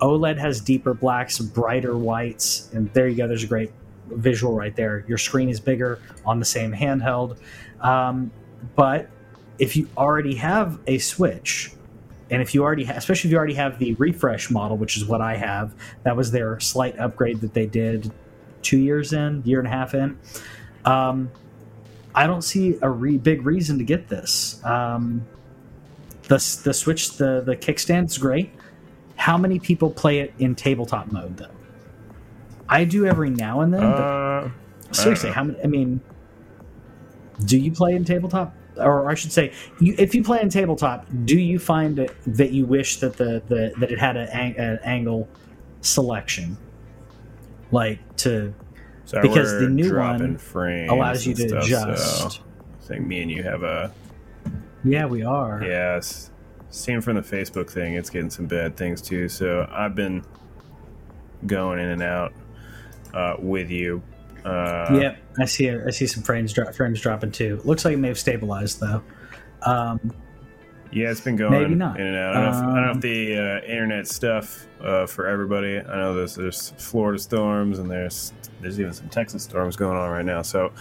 [0.00, 3.28] OLED has deeper blacks, brighter whites, and there you go.
[3.28, 3.72] There's a great
[4.08, 5.04] visual right there.
[5.06, 7.38] Your screen is bigger on the same handheld.
[7.80, 8.30] Um,
[8.74, 9.08] but
[9.58, 11.72] if you already have a Switch,
[12.32, 15.04] and if you already have, especially if you already have the refresh model, which is
[15.04, 18.10] what I have, that was their slight upgrade that they did
[18.62, 20.18] two years in, year and a half in.
[20.86, 21.30] Um,
[22.14, 24.64] I don't see a re- big reason to get this.
[24.64, 25.26] Um,
[26.22, 28.50] the the Switch, the the kickstand is great.
[29.16, 31.46] How many people play it in tabletop mode though?
[32.66, 33.82] I do every now and then.
[33.82, 34.50] but Uh,
[34.92, 35.62] seriously, how many?
[35.62, 36.00] I mean,
[37.44, 38.54] do you play in tabletop?
[38.76, 42.52] Or I should say, you, if you play in tabletop, do you find it, that
[42.52, 45.28] you wish that the, the that it had an, ang- an angle
[45.82, 46.56] selection,
[47.70, 48.54] like to
[49.20, 50.38] because the new one
[50.88, 52.32] allows you to stuff, adjust?
[52.32, 52.40] So
[52.82, 53.92] I think me and you have a
[54.84, 55.62] Yeah, we are.
[55.62, 56.30] yes.
[56.70, 59.28] same from the Facebook thing, it's getting some bad things too.
[59.28, 60.24] So I've been
[61.46, 62.32] going in and out
[63.12, 64.02] uh, with you.
[64.44, 65.70] Uh, Yep, I see.
[65.70, 67.60] I see some frames drop, frames dropping too.
[67.64, 69.02] Looks like it may have stabilized though.
[69.64, 70.12] Um,
[70.90, 71.98] Yeah, it's been going Maybe not.
[71.98, 72.36] in and out.
[72.36, 75.26] I don't, know if, I don't know if Um, the uh, internet stuff uh, for
[75.26, 75.78] everybody.
[75.78, 80.10] I know there's there's Florida storms and there's there's even some Texas storms going on
[80.10, 80.42] right now.
[80.42, 80.72] So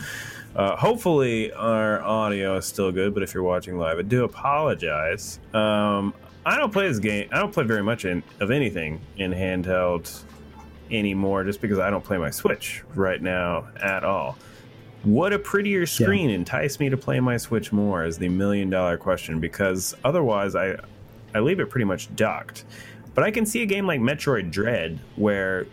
[0.55, 3.14] uh, hopefully our audio is still good.
[3.14, 5.39] But if you're watching live, I do apologize.
[5.53, 6.14] Um,
[6.45, 7.30] I don't play this game.
[7.32, 10.24] I don't play very much in, of anything in handheld
[10.91, 14.37] anymore, just because I don't play my Switch right now at all.
[15.03, 18.05] Would a prettier screen entice me to play my Switch more?
[18.05, 19.39] Is the million dollar question.
[19.39, 20.77] Because otherwise, I
[21.33, 22.65] I leave it pretty much docked.
[23.13, 25.65] But I can see a game like Metroid Dread where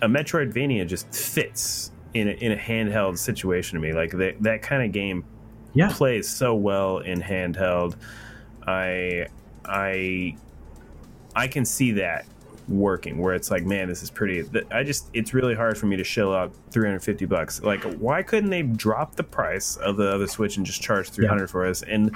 [0.00, 3.92] a Metroidvania just fits in a, in a handheld situation to me.
[3.92, 5.24] Like that that kind of game
[5.74, 7.96] yeah, plays so well in handheld.
[8.66, 9.26] I
[9.64, 10.36] I
[11.34, 12.26] I can see that
[12.68, 14.44] working where it's like, man, this is pretty.
[14.70, 17.62] I just it's really hard for me to shell out 350 bucks.
[17.62, 21.48] Like, why couldn't they drop the price of the other Switch and just charge 300
[21.48, 21.82] for us?
[21.82, 22.14] And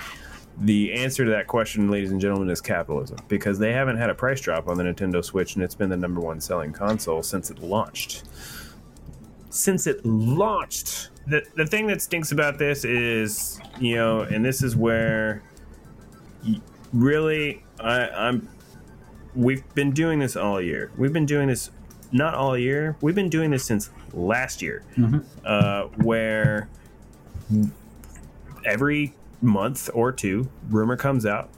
[0.58, 4.14] the answer to that question, ladies and gentlemen, is capitalism because they haven't had a
[4.14, 7.50] price drop on the Nintendo Switch and it's been the number one selling console since
[7.50, 8.24] it launched.
[9.50, 14.62] Since it launched, the the thing that stinks about this is, you know, and this
[14.62, 15.42] is where
[16.92, 18.48] really I, I'm.
[19.36, 20.90] We've been doing this all year.
[20.96, 21.70] We've been doing this
[22.12, 22.96] not all year.
[23.00, 24.82] We've been doing this since last year,
[25.44, 26.68] uh, where
[28.64, 29.12] every
[29.42, 31.50] month or two, rumor comes out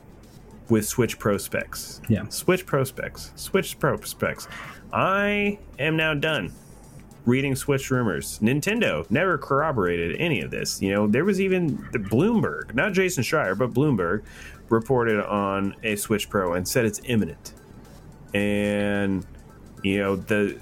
[0.69, 2.01] with Switch Pro specs.
[2.09, 2.29] Yeah.
[2.29, 3.33] Switch Pro specs.
[3.37, 4.49] Switch Pro specs.
[4.93, 6.53] I am now done
[7.25, 8.39] reading Switch rumors.
[8.41, 10.81] Nintendo never corroborated any of this.
[10.81, 14.23] You know, there was even the Bloomberg, not Jason Schreier, but Bloomberg
[14.71, 17.53] reported on a Switch Pro and said it's imminent.
[18.35, 19.27] And
[19.83, 20.61] you know, the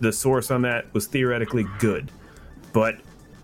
[0.00, 2.10] the source on that was theoretically good.
[2.72, 2.96] But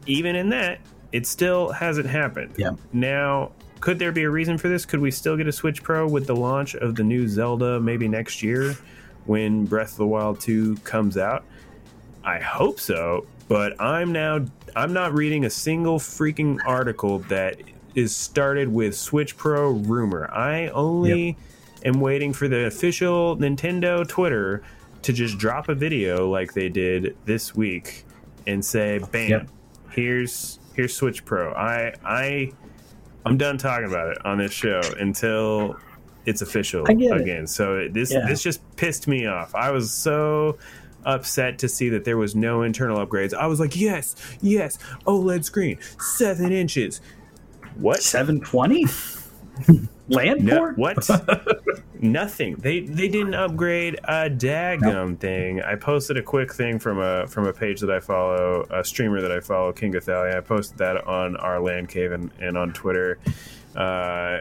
[0.06, 0.80] even in that,
[1.12, 2.54] it still hasn't happened.
[2.56, 2.72] Yeah.
[2.92, 4.84] Now, could there be a reason for this?
[4.84, 8.08] Could we still get a Switch Pro with the launch of the new Zelda maybe
[8.08, 8.76] next year
[9.26, 11.44] when Breath of the Wild 2 comes out?
[12.24, 14.44] I hope so, but I'm now
[14.74, 17.56] I'm not reading a single freaking article that
[17.94, 20.30] is started with Switch Pro rumor.
[20.30, 21.36] I only
[21.84, 24.62] am waiting for the official Nintendo Twitter
[25.02, 28.04] to just drop a video like they did this week
[28.46, 29.48] and say, "Bam, Yep.
[29.90, 32.52] here's here's Switch Pro." I I
[33.26, 35.76] I'm done talking about it on this show until
[36.26, 37.20] it's official get it.
[37.20, 37.46] again.
[37.46, 38.26] So this Yeah.
[38.26, 39.54] this just pissed me off.
[39.54, 40.58] I was so
[41.04, 43.32] upset to see that there was no internal upgrades.
[43.32, 47.00] I was like, "Yes, yes, OLED screen, seven inches."
[47.76, 48.02] What?
[48.02, 48.86] 720
[50.08, 50.78] land No, port?
[50.78, 51.08] what?
[52.00, 52.54] Nothing.
[52.56, 55.60] They they didn't upgrade a daggum thing.
[55.62, 59.20] I posted a quick thing from a from a page that I follow, a streamer
[59.20, 60.36] that I follow, King Gothalion.
[60.36, 63.18] I posted that on our land cave and, and on Twitter,
[63.74, 64.40] uh,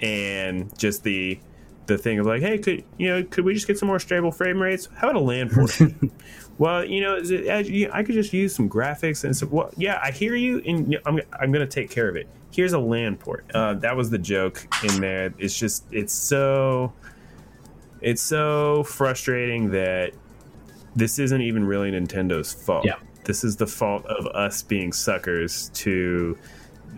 [0.00, 1.38] and just the
[1.86, 4.32] the thing of like, hey, could you know, could we just get some more stable
[4.32, 4.88] frame rates?
[4.96, 5.78] How about a LAN port?
[6.58, 9.46] well, you know, is it- as you- I could just use some graphics and so.
[9.50, 12.28] Well, yeah, I hear you, and I'm I'm gonna take care of it.
[12.52, 13.44] Here's a LAN port.
[13.52, 15.32] Uh, that was the joke in there.
[15.38, 16.92] It's just it's so
[18.00, 20.12] it's so frustrating that
[20.94, 22.84] this isn't even really Nintendo's fault.
[22.84, 22.96] Yeah.
[23.24, 26.36] This is the fault of us being suckers to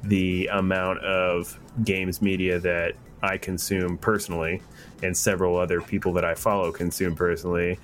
[0.03, 4.61] the amount of games media that I consume personally
[5.03, 7.79] and several other people that I follow consume personally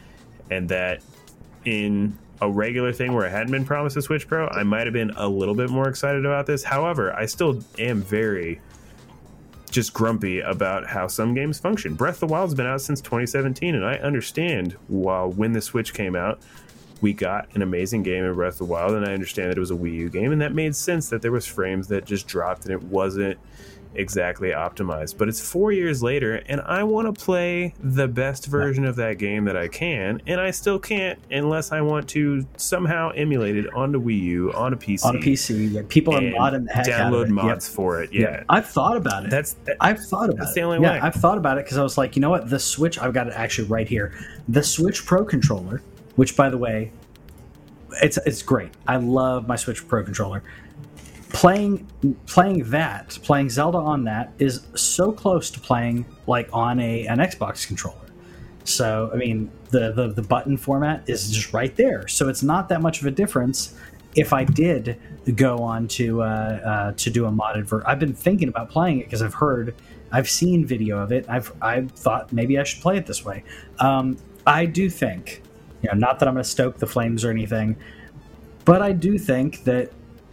[0.51, 1.01] and that
[1.65, 4.93] in a regular thing where I hadn't been promised a Switch Pro, I might have
[4.93, 6.65] been a little bit more excited about this.
[6.65, 8.61] However, I still am very
[9.71, 11.95] just grumpy about how some games function.
[11.95, 15.95] Breath of the Wild's been out since 2017, and I understand while when the Switch
[15.95, 16.41] came out,
[17.01, 19.61] we got an amazing game in Breath of the Wild, and I understand that it
[19.61, 22.29] was a Wii U game, and that made sense that there was frames that just
[22.29, 23.39] dropped and it wasn't
[23.95, 25.19] exactly optimized.
[25.19, 29.19] But it's four years later, and I want to play the best version of that
[29.19, 33.73] game that I can, and I still can't unless I want to somehow emulate it
[33.75, 35.73] onto Wii U, on a PC, on a PC.
[35.73, 38.13] Yeah, people are modding the heck out of download mods for it.
[38.13, 39.31] Yeah, I've thought about it.
[39.31, 40.55] that's that, I've thought about That's it.
[40.57, 41.01] the only yeah, way.
[41.01, 42.49] I've thought about it because I was like, you know what?
[42.49, 44.13] The Switch, I've got it actually right here.
[44.49, 45.83] The Switch Pro controller,
[46.17, 46.93] which by the way,
[48.03, 48.71] it's it's great.
[48.87, 50.43] I love my Switch Pro controller.
[51.33, 51.87] Playing
[52.27, 57.19] playing that, playing Zelda on that is so close to playing like on a an
[57.19, 57.97] Xbox controller.
[58.65, 62.07] So I mean, the the, the button format is just right there.
[62.07, 63.75] So it's not that much of a difference.
[64.15, 65.01] If I did
[65.35, 69.01] go on to uh, uh, to do a modded version, I've been thinking about playing
[69.01, 69.75] it because I've heard,
[70.13, 71.25] I've seen video of it.
[71.29, 73.43] I've I thought maybe I should play it this way.
[73.79, 75.43] Um, I do think,
[75.83, 77.77] you know, not that I'm going to stoke the flames or anything,
[78.65, 79.93] but I do think that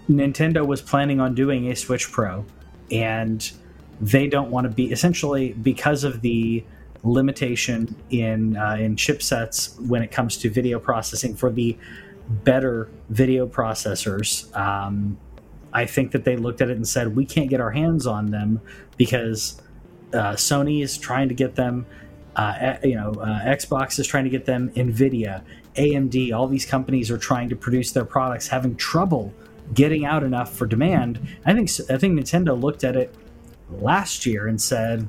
[0.10, 2.45] Nintendo was planning on doing a Switch Pro,
[2.91, 3.51] and
[4.01, 6.64] they don't want to be essentially because of the
[7.03, 11.78] limitation in uh, in chipsets when it comes to video processing for the
[12.28, 14.55] better video processors.
[14.57, 15.18] Um,
[15.72, 18.32] I think that they looked at it and said we can't get our hands on
[18.32, 18.62] them
[18.97, 19.62] because
[20.14, 21.86] uh, Sony is trying to get them.
[22.36, 24.72] Uh, you know, uh, Xbox is trying to get them.
[24.72, 25.43] Nvidia,
[25.76, 29.34] AMD, all these companies are trying to produce their products, having trouble
[29.74, 31.20] getting out enough for demand.
[31.45, 33.13] I think I think Nintendo looked at it
[33.70, 35.07] last year and said,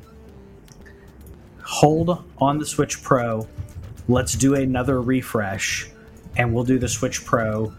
[1.62, 3.48] "Hold on the Switch Pro.
[4.08, 5.88] Let's do another refresh,
[6.36, 7.72] and we'll do the Switch Pro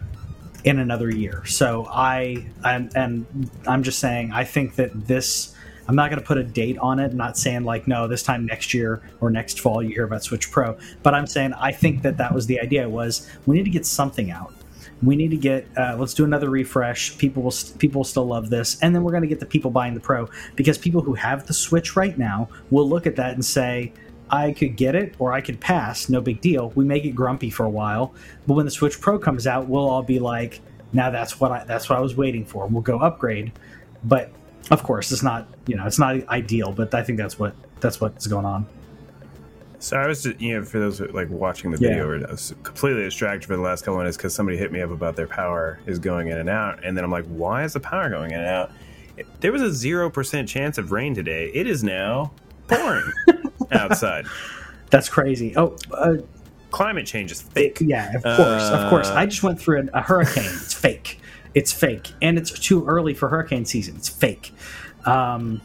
[0.64, 5.54] in another year." So I and and I'm just saying I think that this.
[5.88, 7.10] I'm not going to put a date on it.
[7.10, 10.22] I'm not saying like no, this time next year or next fall you hear about
[10.22, 10.78] Switch Pro.
[11.02, 12.88] But I'm saying I think that that was the idea.
[12.88, 14.54] Was we need to get something out
[15.02, 17.16] we need to get uh, let's do another refresh.
[17.18, 18.80] People will st- people will still love this.
[18.82, 21.46] And then we're going to get the people buying the pro because people who have
[21.46, 23.92] the switch right now will look at that and say
[24.30, 26.70] i could get it or i could pass no big deal.
[26.70, 28.14] We may get grumpy for a while
[28.46, 30.60] but when the switch pro comes out we'll all be like
[30.92, 32.66] now that's what i that's what i was waiting for.
[32.66, 33.52] We'll go upgrade
[34.04, 34.30] but
[34.70, 38.00] of course it's not you know it's not ideal but i think that's what that's
[38.00, 38.66] what's going on
[39.82, 41.88] So I was just, you know, for those like watching the Yeah.
[41.88, 44.90] video, I was completely distracted for the last couple minutes because somebody hit me up
[44.90, 47.80] about their power is going in and out, and then I'm like, why is the
[47.80, 48.70] power going in and out?
[49.40, 51.50] There was a zero percent chance of rain today.
[51.52, 52.30] It is now
[52.68, 53.10] pouring
[53.72, 54.24] outside.
[54.90, 56.14] that's crazy oh uh,
[56.70, 57.78] Climate change is fake.
[57.80, 59.08] Yeah, of course, of course.
[59.08, 60.44] Uh, I just went through a, a hurricane.
[60.46, 61.18] It's fake.
[61.54, 63.96] It's fake, and it's too early for hurricane season.
[63.96, 64.54] It's fake.
[65.04, 65.60] Um,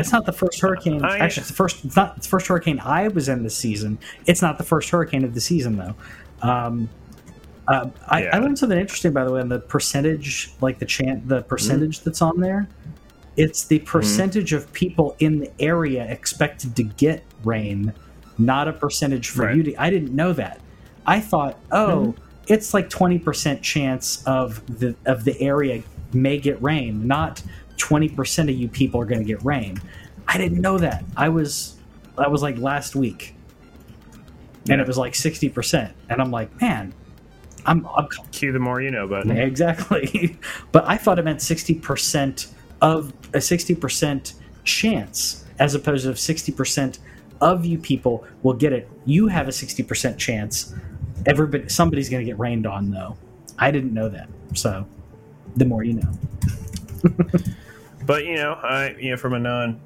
[0.00, 1.04] it's not the first hurricane.
[1.04, 1.84] I- actually, it's the first.
[1.84, 3.98] It's not the first hurricane I was in this season.
[4.26, 5.94] It's not the first hurricane of the season though.
[6.42, 6.88] Um,
[7.68, 8.36] uh, I, Yeah.
[8.36, 12.00] I learned something interesting by the way on the percentage, like the chant, the percentage
[12.00, 12.66] that's on there.
[13.36, 17.92] It's the percentage of people in the area expected to get rain,
[18.38, 19.56] not a percentage for Right.
[19.56, 19.74] you to.
[19.82, 20.60] I didn't know that.
[21.06, 22.14] I thought, oh,
[22.48, 25.82] it's like 20% chance of the of the area
[26.12, 27.40] may get rain, not
[27.80, 29.80] 20% of you people are going to get rain.
[30.28, 31.04] I didn't know that.
[31.16, 31.76] I was
[32.16, 33.34] that was like last week.
[34.68, 34.80] And Yeah.
[34.82, 35.90] it was like 60%.
[36.10, 36.92] And I'm like, man,
[37.64, 39.30] I'm, I'm Cue the more you know button.
[39.36, 40.38] exactly.
[40.72, 42.52] but I thought it meant 60%
[42.82, 46.98] of a 60% chance as opposed to 60%
[47.40, 48.88] of you people will get it.
[49.06, 50.74] You have a 60% chance.
[51.26, 53.16] Everybody somebody's going to get rained on though.
[53.58, 54.28] I didn't know that.
[54.54, 54.86] So
[55.56, 56.12] the more you know.
[58.10, 59.80] But you know, I you know from a non,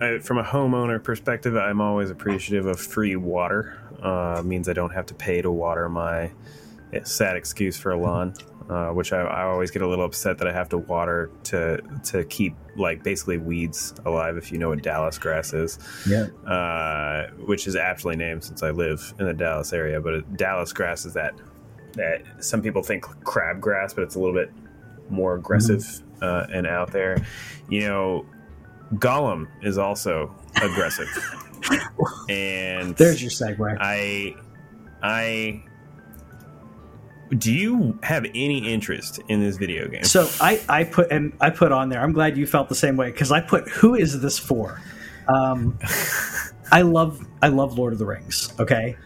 [0.00, 3.78] I, from a homeowner perspective, I'm always appreciative of free water.
[4.02, 6.32] Uh, means I don't have to pay to water my
[7.04, 8.34] sad excuse for a lawn,
[8.68, 11.80] uh, which I, I always get a little upset that I have to water to
[12.06, 14.36] to keep like basically weeds alive.
[14.36, 16.26] If you know what Dallas grass is, Yeah.
[16.50, 20.00] uh, which is aptly named since I live in the Dallas area.
[20.00, 21.34] But it, Dallas grass is that
[21.92, 24.50] that some people think crabgrass, but it's a little bit
[25.10, 27.24] more aggressive uh, and out there.
[27.68, 28.26] You know,
[28.94, 31.08] Gollum is also aggressive,
[32.28, 33.76] and There's your segue.
[33.80, 34.34] I,
[35.02, 35.64] I.
[37.36, 40.04] Do you have any interest in this video game?
[40.04, 42.00] So I, I put and I put on there.
[42.00, 44.80] I'm glad you felt the same way because I put who is this for?
[45.28, 45.78] Um,
[46.72, 48.52] I love I love Lord of the Rings.
[48.58, 48.96] Okay,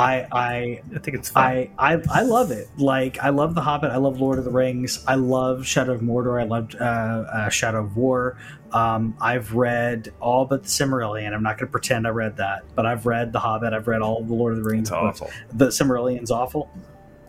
[0.00, 1.42] I I I think it's fun.
[1.44, 2.68] I, I I love it.
[2.78, 3.90] Like I love The Hobbit.
[3.90, 5.04] I love Lord of the Rings.
[5.06, 6.40] I love Shadow of Mordor.
[6.40, 8.36] I loved uh, uh, Shadow of War.
[8.72, 11.32] Um, I've read all but the Silmarillion.
[11.34, 13.72] I'm not going to pretend I read that, but I've read The Hobbit.
[13.72, 15.20] I've read all of the Lord of the Rings it's books.
[15.22, 15.30] awful.
[15.54, 16.70] The Silmarillion's awful.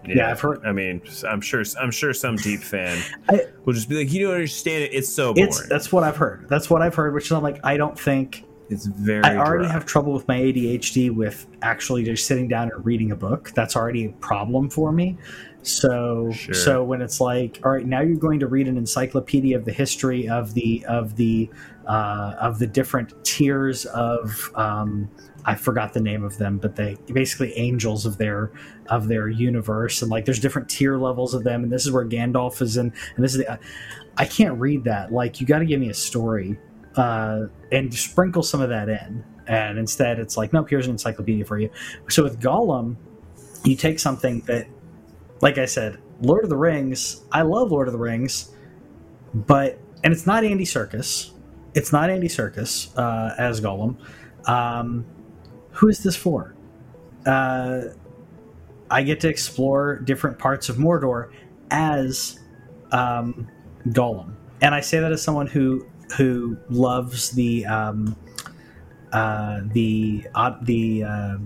[0.05, 1.63] Yeah, I've heard- I mean, I'm sure.
[1.79, 2.97] I'm sure some deep fan
[3.29, 4.93] I- will just be like, "You don't understand it.
[4.95, 5.47] It's so boring.
[5.49, 6.47] It's It's, that's what I've heard.
[6.49, 7.13] That's what I've heard.
[7.13, 9.23] Which is I'm like I don't think very.
[9.23, 9.73] I already dry.
[9.73, 13.51] have trouble with my ADHD with actually just sitting down and reading a book.
[13.55, 15.17] That's already a problem for me.
[15.63, 16.53] So Sure.
[16.53, 19.71] so when it's like, all right, now you're going to read an encyclopedia of the
[19.71, 21.49] history of the of the
[21.87, 25.09] uh, of the different tiers of um,
[25.45, 28.51] I forgot the name of them, but they basically angels of their
[28.87, 32.05] of their universe, and like there's different tier levels of them, and this is where
[32.05, 33.59] Gandalf is in, and this is the,
[34.17, 35.11] I can't read that.
[35.11, 36.59] Like you got to give me a story
[36.95, 39.23] uh, and sprinkle some of that in.
[39.47, 41.69] And instead, it's like, nope, here's an encyclopedia for you.
[42.09, 42.95] So with Gollum,
[43.63, 44.67] you take something that,
[45.41, 47.21] like I said, Lord of the Rings.
[47.31, 48.51] I love Lord of the Rings,
[49.33, 51.31] but and it's not Andy Serkis.
[51.73, 53.97] It's not Andy Serkis uh, as Gollum.
[54.47, 55.05] Um,
[55.71, 56.55] who is this for?
[57.25, 57.83] Uh,
[58.89, 61.31] I get to explore different parts of Mordor
[61.71, 62.39] as
[62.91, 63.47] um,
[63.87, 65.87] Gollum, and I say that as someone who
[66.17, 68.15] who loves the um,
[69.11, 71.37] uh, the uh, the uh,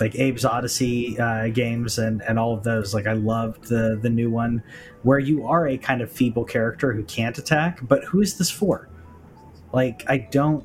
[0.00, 2.94] like Abe's Oddysee uh, games and and all of those.
[2.94, 4.62] Like I loved the the new one
[5.02, 7.80] where you are a kind of feeble character who can't attack.
[7.82, 8.88] But who is this for?
[9.72, 10.64] Like I don't.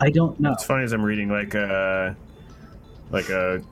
[0.00, 0.52] I don't know.
[0.52, 2.16] It's funny as I'm reading like a
[3.10, 3.62] like a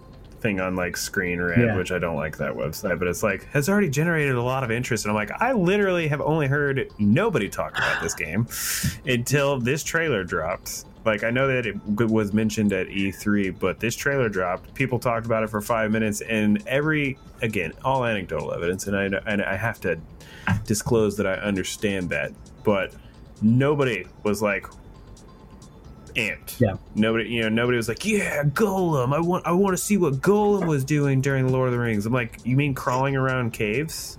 [0.40, 1.76] thing on like Screen Rant, Yeah.
[1.76, 4.70] which I don't like that website, but it's like has already generated a lot of
[4.70, 8.46] interest, and I'm like, I literally have only heard nobody talk about this game
[9.06, 10.84] until this trailer dropped.
[11.04, 14.74] Like I know that it was mentioned at E3, but this trailer dropped.
[14.74, 19.04] People talked about it for five minutes, and every again, all anecdotal evidence, and I
[19.26, 19.98] and I have to
[20.64, 22.32] disclose that I understand that,
[22.64, 22.92] but
[23.42, 24.66] nobody was like
[26.16, 26.60] amped.
[26.60, 26.76] Yeah.
[26.94, 29.14] Nobody, you know, nobody was like, "Yeah, Gollum.
[29.14, 31.78] I want, I want to see what Gollum was doing during the Lord of the
[31.78, 34.18] Rings." I'm like, "You mean crawling around caves?"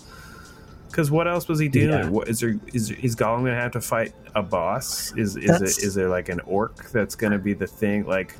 [0.87, 1.89] Because what else was he doing?
[1.89, 2.09] Yeah.
[2.09, 2.57] What is there?
[2.73, 5.11] Is is Gollum gonna have to fight a boss?
[5.15, 8.05] Is is That's- it is there like an orc that's gonna be the thing?
[8.07, 8.35] Like,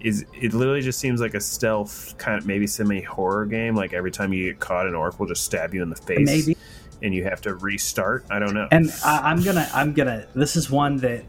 [0.00, 3.76] is it literally just seems like a stealth kind of maybe semi horror game?
[3.76, 6.26] Like every time you get caught, an orc will just stab you in the face,
[6.26, 6.56] Maybe.
[7.02, 8.24] and you have to restart.
[8.30, 8.66] I don't know.
[8.72, 11.22] and I, I'm gonna I'm gonna this is one that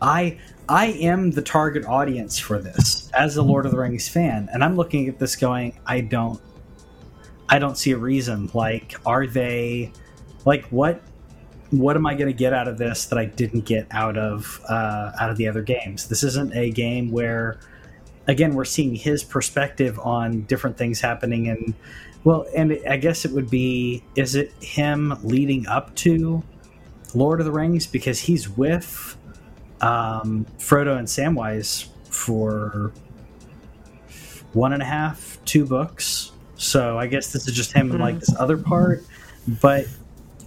[0.00, 0.38] I
[0.68, 4.64] I am the target audience for this as a Lord of the Rings fan, and
[4.64, 6.40] I'm looking at this going, I don't
[7.48, 8.50] I don't see a reason.
[8.54, 9.92] Like, are they
[10.46, 11.02] like what
[11.70, 14.60] what am I going to get out of this that I didn't get out of
[14.68, 16.08] uh, out of the other games?
[16.08, 17.58] This isn't a game where,
[18.26, 21.74] again, we're seeing his perspective on different things happening, and
[22.22, 26.42] well, and I guess it would be is it him leading up to
[27.14, 29.18] Lord of the Rings because he's with
[29.84, 32.92] um, Frodo and Samwise for
[34.52, 36.32] one and a half, two books.
[36.56, 39.04] So I guess this is just him in like this other part.
[39.60, 39.86] But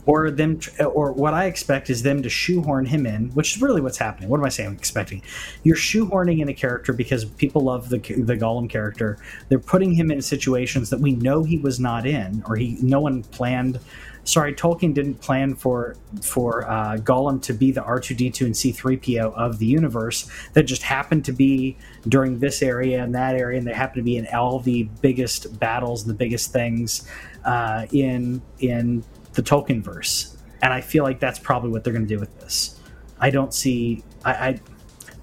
[0.07, 3.81] or them or what i expect is them to shoehorn him in which is really
[3.81, 5.21] what's happening what am i saying I'm expecting
[5.63, 9.17] you're shoehorning in a character because people love the the Gollum character
[9.49, 13.01] they're putting him in situations that we know he was not in or he no
[13.01, 13.79] one planned
[14.27, 19.59] sorry Tolkien didn't plan for for uh, Gollum to be the R2D2 and C3PO of
[19.59, 23.73] the universe that just happened to be during this area and that area and they
[23.73, 27.07] happen to be in all the biggest battles and the biggest things
[27.45, 29.03] uh, in in
[29.37, 32.37] the Tolkien verse, and I feel like that's probably what they're going to do with
[32.39, 32.79] this.
[33.19, 34.03] I don't see.
[34.25, 34.59] I, I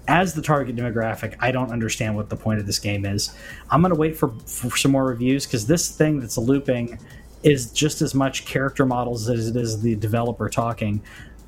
[0.06, 3.34] as the target demographic, I don't understand what the point of this game is.
[3.70, 6.98] I'm going to wait for, for some more reviews because this thing that's looping
[7.44, 11.00] is just as much character models as it is the developer talking.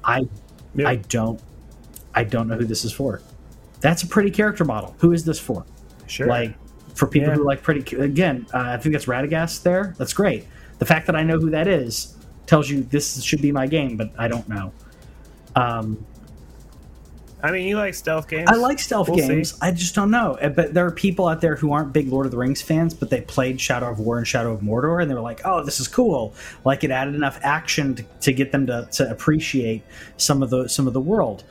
[0.05, 0.29] I
[0.75, 0.89] yeah.
[0.89, 1.41] I don't
[2.15, 3.23] I don't know who this is for.
[3.81, 4.95] That's a pretty character model.
[4.99, 5.65] Who is this for?
[6.07, 6.27] Sure.
[6.27, 6.55] Like
[6.95, 7.37] for people yeah.
[7.37, 9.95] who like pretty again, uh, I think that's Radagast there.
[9.99, 10.47] That's great.
[10.79, 12.17] The fact that I know who that is
[12.47, 14.73] tells you this should be my game, but I don't know.
[15.57, 16.05] Um,
[17.43, 18.49] I mean, you like stealth games.
[18.51, 19.53] I like stealth we'll games.
[19.53, 19.59] See.
[19.61, 20.39] I just don't know.
[20.41, 22.95] Uh, but there are people out there who aren't big Lord of the Rings fans,
[22.95, 25.63] but they played Shadow of War and Shadow of Mordor, and they were like, "Oh,
[25.63, 26.35] this is cool!"
[26.65, 29.83] Like it added enough action to, to get them to, to appreciate
[30.17, 31.45] some of the some of the world.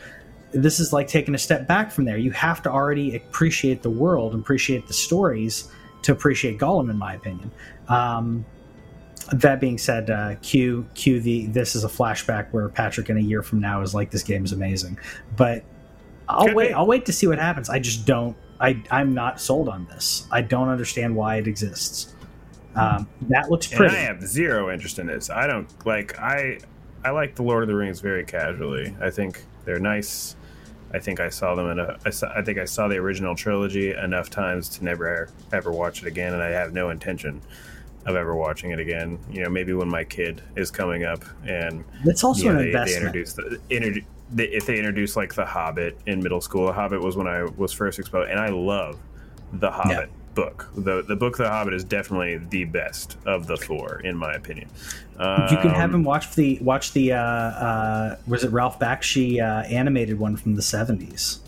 [0.51, 2.17] This is like taking a step back from there.
[2.17, 5.69] You have to already appreciate the world, appreciate the stories
[6.01, 7.51] to appreciate Gollum, in my opinion.
[7.89, 8.45] Um,
[9.33, 13.21] that being said, uh, Q Q the this is a flashback where Patrick in a
[13.21, 14.97] year from now is like this game is amazing,
[15.35, 15.63] but
[16.27, 16.67] I'll Could wait.
[16.69, 16.73] Be.
[16.73, 17.69] I'll wait to see what happens.
[17.69, 18.35] I just don't.
[18.59, 20.27] I I'm not sold on this.
[20.31, 22.13] I don't understand why it exists.
[22.75, 23.95] Um, that looks pretty.
[23.95, 25.29] And I have zero interest in this.
[25.29, 26.19] I don't like.
[26.19, 26.59] I
[27.03, 28.95] I like the Lord of the Rings very casually.
[28.99, 30.35] I think they're nice.
[30.93, 31.97] I think I saw them in a.
[32.05, 36.01] I, saw, I think I saw the original trilogy enough times to never ever watch
[36.01, 37.41] it again, and I have no intention
[38.05, 39.19] of ever watching it again.
[39.31, 42.65] You know, maybe when my kid is coming up and it's also you know, an
[42.65, 43.13] they, investment.
[43.13, 46.67] They introduce the introdu- they, if they introduce like the Hobbit in middle school.
[46.67, 48.99] The Hobbit was when I was first exposed, and I love
[49.53, 50.09] the Hobbit.
[50.09, 50.21] Yeah.
[50.35, 54.33] Book the the book The Hobbit is definitely the best of the four in my
[54.33, 54.67] opinion.
[55.17, 59.41] Um, you can have him watch the watch the uh, uh, was it Ralph Bakshi
[59.41, 61.39] uh, animated one from the seventies.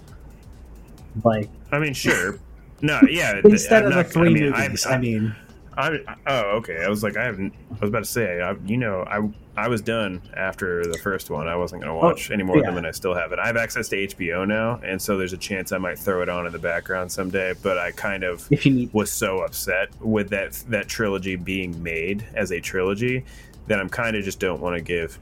[1.21, 2.39] Like I mean, sure,
[2.81, 3.41] no, yeah.
[3.43, 5.35] Instead of not, the three I mean, movies, I, I, I mean,
[5.77, 6.83] I oh okay.
[6.83, 7.53] I was like I haven't.
[7.71, 11.29] I was about to say I, you know I I was done after the first
[11.29, 11.47] one.
[11.47, 12.61] I wasn't going to oh, watch oh, any more yeah.
[12.61, 13.39] of them, and I still have it.
[13.39, 16.29] I have access to HBO now, and so there's a chance I might throw it
[16.29, 17.53] on in the background someday.
[17.61, 18.49] But I kind of
[18.93, 23.25] was so upset with that that trilogy being made as a trilogy
[23.67, 25.19] that I'm kind of just don't want to give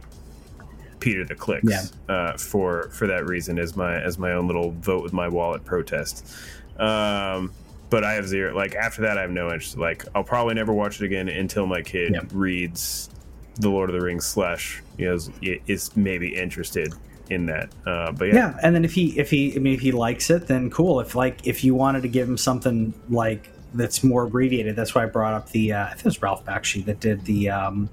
[1.00, 2.14] Peter the clicks yeah.
[2.14, 5.64] uh, for for that reason as my as my own little vote with my wallet
[5.66, 6.30] protest.
[6.78, 7.54] Um,
[7.90, 8.56] but I have zero.
[8.56, 9.78] Like after that, I have no interest.
[9.78, 12.26] Like I'll probably never watch it again until my kid yep.
[12.34, 13.10] reads
[13.56, 16.94] the Lord of the Rings slash you know is, is maybe interested
[17.30, 17.70] in that.
[17.86, 18.36] Uh, but yeah.
[18.36, 21.00] yeah, and then if he if he I mean if he likes it, then cool.
[21.00, 25.04] If like if you wanted to give him something like that's more abbreviated, that's why
[25.04, 27.50] I brought up the uh, I think it was Ralph Bakshi that did the.
[27.50, 27.90] Um,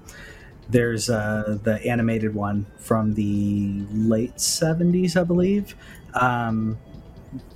[0.69, 5.75] there's uh, the animated one from the late 70s, I believe.
[6.13, 6.77] Um,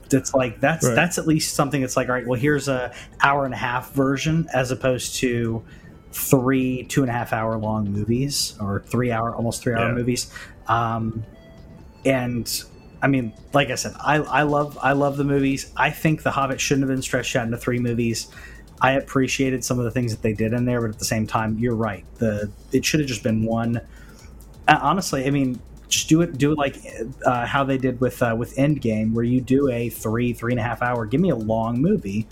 [0.09, 0.95] that's like that's right.
[0.95, 3.91] that's at least something that's like all right well here's a hour and a half
[3.93, 5.63] version as opposed to
[6.11, 9.93] three two and a half hour long movies or three hour almost three hour yeah.
[9.93, 10.31] movies.
[10.67, 11.23] Um,
[12.05, 12.63] and
[13.01, 15.71] i mean like i said I, I love i love the movies.
[15.77, 18.27] I think the hobbit shouldn't have been stretched out into three movies.
[18.79, 21.27] I appreciated some of the things that they did in there but at the same
[21.27, 22.05] time you're right.
[22.15, 23.77] The it should have just been one.
[24.67, 26.77] Uh, honestly i mean just do it do it like
[27.25, 30.59] uh, how they did with uh, with Endgame, where you do a three three and
[30.59, 31.05] a half hour.
[31.05, 32.27] Give me a long movie,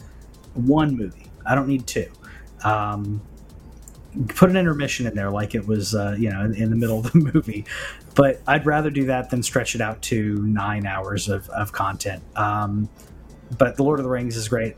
[0.54, 1.28] one movie.
[1.46, 2.12] I don't need two.
[2.64, 3.22] Um,
[4.30, 7.00] put an intermission in there, like it was uh, you know in, in, the middle
[7.00, 7.66] of the movie.
[8.16, 12.24] But I'd rather do that than stretch it out to nine hours of, of content.
[12.36, 12.90] Um,
[13.58, 14.76] but the Lord of the Rings is great.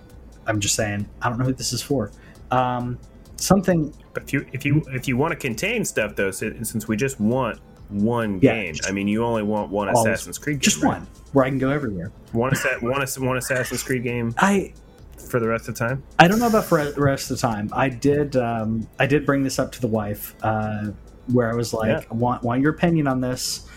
[0.48, 2.12] I'm just saying, I don't know who this is for.
[2.52, 2.98] Um,
[3.38, 3.94] something.
[4.14, 7.20] But if you if you if you want to contain stuff though, since we just
[7.20, 7.60] want
[7.90, 8.76] one yeah, game.
[8.86, 10.62] I mean, you only want one Assassin's Creed game.
[10.62, 11.00] Just right?
[11.00, 12.12] one, where I can go everywhere.
[12.32, 14.36] One, one, one Assassin's Creed game.
[14.38, 14.74] I
[15.18, 16.04] for the rest of the time.
[16.20, 17.70] I don't know about for the rest of the time.
[17.74, 18.36] I did.
[18.36, 20.92] Um, I did bring this up to the wife, uh,
[21.32, 22.08] where I was like, yeah.
[22.10, 23.68] I want want your opinion on this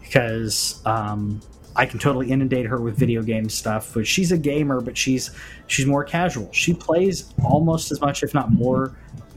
[0.00, 1.40] because um,
[1.76, 3.92] I can totally inundate her with video game stuff.
[3.94, 5.30] But she's a gamer, but she's
[5.66, 6.50] she's more casual.
[6.52, 8.96] She plays almost as much, if not more,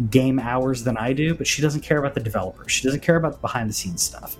[0.09, 2.71] game hours than I do, but she doesn't care about the developers.
[2.71, 4.37] She doesn't care about the behind the scenes stuff.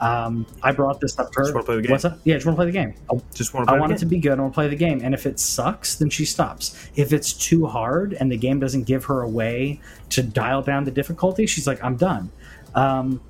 [0.00, 1.44] Um, I brought this up to her.
[1.44, 1.90] Just want to play the game.
[1.92, 2.18] What's up?
[2.24, 2.94] Yeah, just want to play the game.
[3.10, 3.74] I, just want to.
[3.74, 4.38] I want it to be good.
[4.38, 5.00] I want to play the game.
[5.02, 6.88] And if it sucks, then she stops.
[6.96, 9.80] If it's too hard and the game doesn't give her a way
[10.10, 12.30] to dial down the difficulty, she's like, "I'm done."
[12.74, 13.20] Um,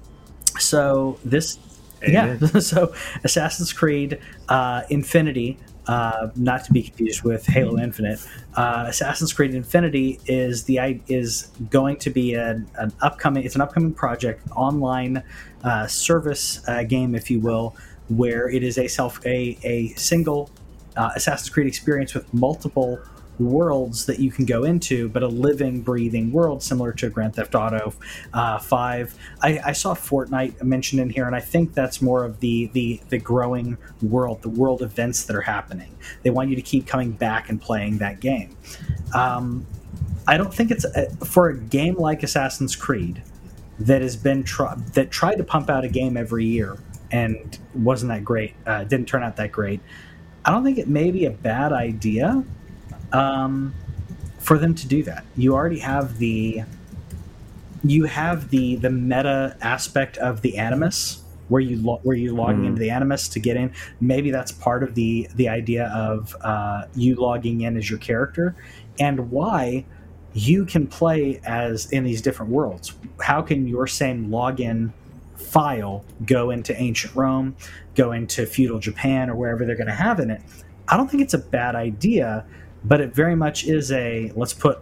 [0.58, 1.58] So this,
[2.02, 2.38] Amen.
[2.40, 2.60] yeah.
[2.60, 4.18] So Assassin's Creed
[4.48, 8.18] uh, Infinity, uh, not to be confused with Halo Infinite.
[8.54, 13.44] Uh, Assassin's Creed Infinity is the is going to be an, an upcoming.
[13.44, 15.22] It's an upcoming project, online
[15.62, 17.76] uh, service uh, game, if you will,
[18.08, 20.50] where it is a self a a single
[20.96, 22.98] uh, Assassin's Creed experience with multiple
[23.38, 27.54] worlds that you can go into, but a living, breathing world similar to Grand Theft
[27.54, 27.94] Auto
[28.32, 29.14] uh, Five.
[29.42, 33.00] I, I saw Fortnite mentioned in here, and I think that's more of the the
[33.08, 35.96] the growing world, the world events that are happening.
[36.22, 38.56] They want you to keep coming back and playing that game.
[39.14, 39.66] Um,
[40.26, 43.22] I don't think it's a, for a game like Assassin's Creed
[43.78, 44.44] that has been
[44.94, 46.78] that tried to pump out a game every year
[47.10, 48.54] and wasn't that great.
[48.66, 49.80] Uh, didn't turn out that great.
[50.44, 52.44] I don't think it may be a bad idea
[53.12, 53.74] um,
[54.38, 55.24] for them to do that.
[55.36, 56.62] You already have the
[57.84, 62.62] you have the the meta aspect of the Animus where you lo- where you logging
[62.64, 62.66] Mhm.
[62.68, 63.70] into the Animus to get in.
[64.00, 68.56] Maybe that's part of the the idea of uh, you logging in as your character
[68.98, 69.84] and why
[70.32, 72.92] you can play as in these different worlds.
[73.20, 74.90] How can your same login
[75.36, 77.54] file go into ancient Rome,
[77.94, 80.40] go into feudal Japan, or wherever they're going to have in it?
[80.88, 82.44] I don't think it's a bad idea,
[82.86, 84.78] but it very much is a let's put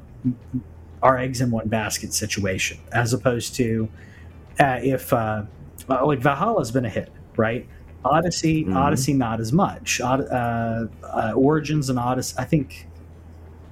[1.02, 3.88] our eggs in one basket situation, as opposed to
[4.60, 5.42] uh, if uh,
[5.88, 7.66] like Valhalla's been a hit, right?
[8.04, 8.76] Odyssey, Mhm.
[8.76, 10.00] Odyssey, not as much.
[10.00, 12.86] Uh, uh, Origins and Odyssey, I think.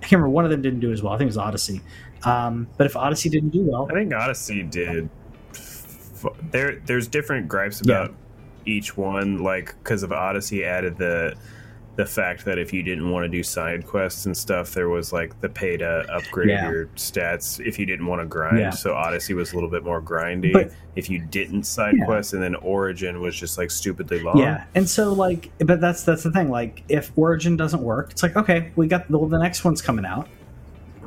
[0.00, 0.30] I can't remember.
[0.30, 1.12] One of them didn't do as well.
[1.12, 1.80] I think it was Odyssey.
[2.24, 5.08] Um, but if Odyssey didn't do well, I think Odyssey did.
[6.50, 8.04] There, there's different gripes Yeah.
[8.04, 8.14] about
[8.64, 11.34] each one, like because of Odyssey added the
[11.96, 15.12] the fact that if you didn't want to do side quests and stuff, there was
[15.12, 16.70] like the pay to upgrade Yeah.
[16.70, 18.58] your stats if you didn't want to grind.
[18.60, 18.70] Yeah.
[18.70, 22.06] So Odyssey was a little bit more grindy But- if you didn't side Yeah.
[22.06, 24.38] quest, and then Origin was just like stupidly long.
[24.38, 26.48] Yeah, and so like, but that's that's the thing.
[26.50, 30.06] Like, if Origin doesn't work, it's like okay, we got the, the next one's coming
[30.06, 30.28] out,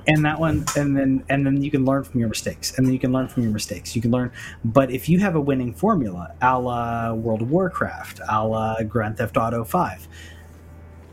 [0.08, 2.94] and that one, and then and then you can learn from your mistakes, and then
[2.94, 3.96] you can learn from your mistakes.
[3.96, 4.32] You can learn,
[4.64, 9.18] but if you have a winning formula, a la World of Warcraft, a la Grand
[9.18, 10.08] Theft Auto Five.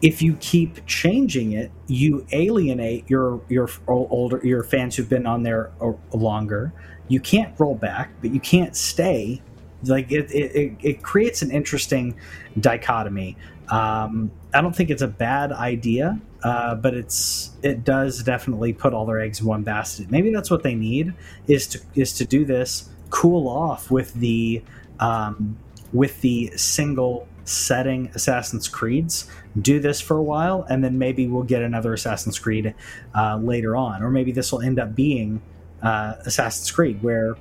[0.03, 5.43] If you keep changing it, you alienate your your older your fans who've been on
[5.43, 5.71] there
[6.13, 6.73] longer.
[7.09, 9.41] You can't roll back, but you can't stay.
[9.85, 12.17] Like it, it, it, it creates an interesting
[12.59, 13.37] dichotomy.
[13.69, 18.93] Um, i don't think it's a bad idea uh, but it's it does definitely put
[18.93, 20.11] all their eggs in one basket.
[20.11, 21.15] Maybe that's what they need
[21.47, 24.63] is to is to do this cool off with the
[24.99, 25.57] um,
[25.93, 29.29] with the single setting assassin's creeds
[29.61, 32.75] do this for a while and then maybe we'll get another assassin's creed
[33.15, 35.43] uh, later on or maybe this will end up being
[35.83, 37.37] uh, assassin's creed where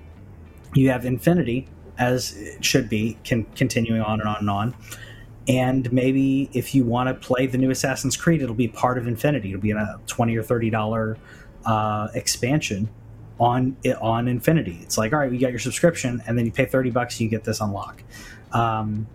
[0.73, 1.67] you have infinity
[2.01, 4.75] as it should be, can continuing on and on and on.
[5.47, 9.07] And maybe if you want to play the new Assassin's Creed, it'll be part of
[9.07, 9.49] Infinity.
[9.49, 11.17] It'll be in a twenty or thirty dollar
[11.65, 12.89] uh, expansion
[13.39, 14.79] on on Infinity.
[14.81, 17.29] It's like, all right, you got your subscription, and then you pay thirty bucks, you
[17.29, 18.03] get this unlock.
[18.51, 19.07] Um,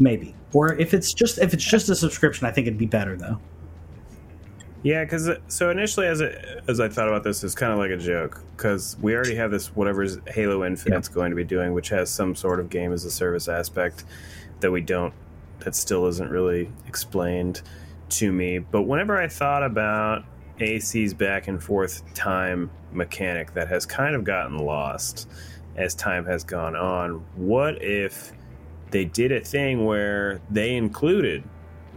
[0.00, 3.16] maybe, or if it's just if it's just a subscription, I think it'd be better
[3.16, 3.38] though.
[4.82, 7.78] Yeah, because uh, so initially, as it, as I thought about this, it's kind of
[7.78, 11.74] like a joke because we already have this whatever Halo Infinite's going to be doing,
[11.74, 14.04] which has some sort of game as a service aspect
[14.60, 15.12] that we don't
[15.60, 17.60] that still isn't really explained
[18.08, 18.58] to me.
[18.58, 20.24] But whenever I thought about
[20.60, 25.28] AC's back and forth time mechanic that has kind of gotten lost
[25.76, 28.32] as time has gone on, what if
[28.90, 31.42] they did a thing where they included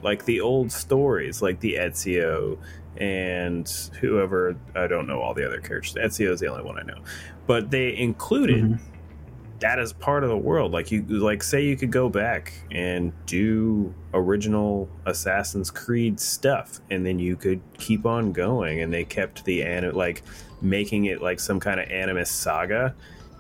[0.02, 2.58] like the old stories, like the Ezio
[2.98, 3.68] and
[4.02, 5.96] whoever I don't know all the other characters.
[5.96, 7.00] Ezio is the only one I know,
[7.48, 8.80] but they included Mhm.
[9.62, 10.72] that as part of the world.
[10.74, 17.06] Like you, like say you could go back and do original Assassin's Creed stuff, and
[17.06, 18.82] then you could keep on going.
[18.82, 20.22] And they kept the an like
[20.62, 22.94] making it like some kind of animus saga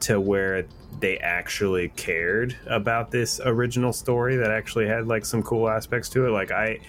[0.04, 0.66] to where
[1.00, 6.26] they actually cared about this original story that actually had like some cool aspects to
[6.26, 6.30] it.
[6.30, 6.80] Like I,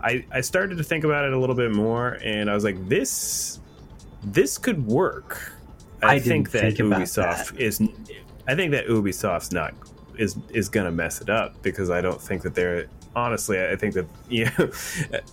[0.00, 2.88] I, I started to think about it a little bit more, and I was like,
[2.88, 3.60] this,
[4.24, 5.52] this could work.
[6.02, 7.80] I, I think that think Ubisoft is.
[8.48, 9.72] I think that Ubisoft's not
[10.18, 13.60] is is gonna mess it up because I don't think that they're honestly.
[13.62, 14.50] I think that yeah,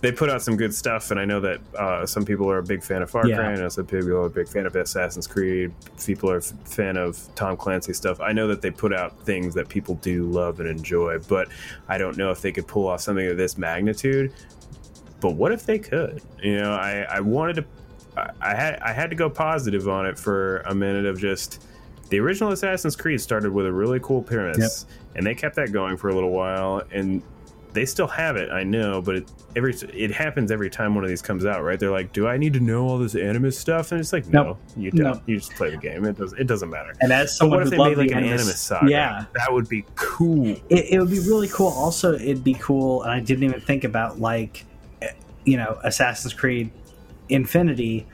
[0.00, 2.62] they put out some good stuff, and I know that uh, some people are a
[2.62, 3.36] big fan of Far Yeah.
[3.36, 5.72] Cry, and I know some people are a big fan of Assassin's Creed.
[6.04, 8.20] People are a fan of Tom Clancy stuff.
[8.20, 11.48] I know that they put out things that people do love and enjoy, but
[11.88, 14.32] I don't know if they could pull off something of this magnitude.
[15.20, 16.22] But what if they could?
[16.42, 17.62] You know, I, I wanted to.
[18.16, 21.64] I- I had I had to go positive on it for a minute of just
[22.08, 24.84] the original Assassin's Creed started with a really cool premise,
[25.14, 27.22] and they kept that going for a little while, and
[27.72, 28.50] they still have it.
[28.50, 31.78] I know, but it, every it happens every time one of these comes out, right?
[31.78, 34.42] They're like, "Do I need to know all this Animus stuff?" And it's like, "No,
[34.44, 34.58] Nope.
[34.76, 35.12] you don't.
[35.14, 35.22] Nope.
[35.26, 36.04] You just play the game.
[36.04, 36.32] It does.
[36.34, 38.24] It doesn't matter." And as But someone what if who they made like the an
[38.24, 38.90] Animus- Animus saga?
[38.90, 40.46] yeah, that would be cool.
[40.48, 41.68] it, it would be really cool.
[41.68, 44.64] Also, it'd be cool, and I didn't even think about like,
[45.44, 46.70] you know, Assassin's Creed
[47.28, 48.06] Infinity,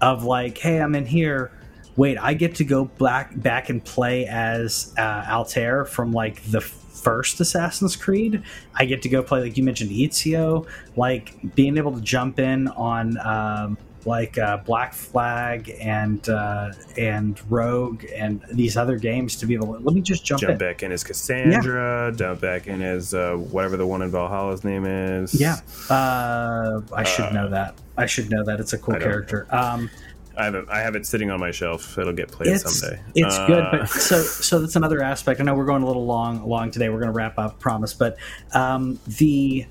[0.00, 1.52] of like, hey, I'm in here.
[1.96, 6.60] Wait, I get to go back back and play as uh, Altair from like the
[7.06, 8.42] first Assassin's Creed.
[8.74, 10.66] I get to go play like you mentioned Ezio,
[10.96, 13.16] like being able to jump in on.
[13.18, 19.54] Um, like uh, Black Flag and uh, and Rogue and these other games to be
[19.54, 20.58] able to let me just jump, Jump in.
[20.58, 22.16] back in as Kassandra.
[22.16, 25.34] Jump back in as uh, whatever the one in Valhalla's name is.
[25.34, 25.56] Yeah,
[25.90, 27.74] uh, I should Uh, know that.
[27.96, 28.60] I should know that.
[28.60, 29.48] It's a cool character.
[29.50, 29.90] Um,
[30.36, 30.64] I have it.
[30.68, 31.96] I have it sitting on my shelf.
[31.98, 33.00] It'll get played it's someday.
[33.14, 35.40] it's Uh, good, but so so that's another aspect.
[35.40, 36.88] I know we're going a little long long today.
[36.88, 37.94] We're going to wrap up, promise.
[37.94, 38.16] But
[38.52, 39.66] um, the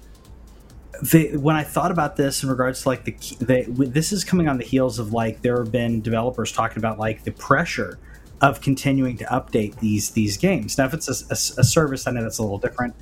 [1.03, 4.47] the when I thought about this in regards to like the, the this is coming
[4.47, 7.99] on the heels of like there have been developers talking about like the pressure
[8.41, 10.77] of continuing to update these these games.
[10.77, 12.95] Now, if it's a, a- a service, I know that's a little different,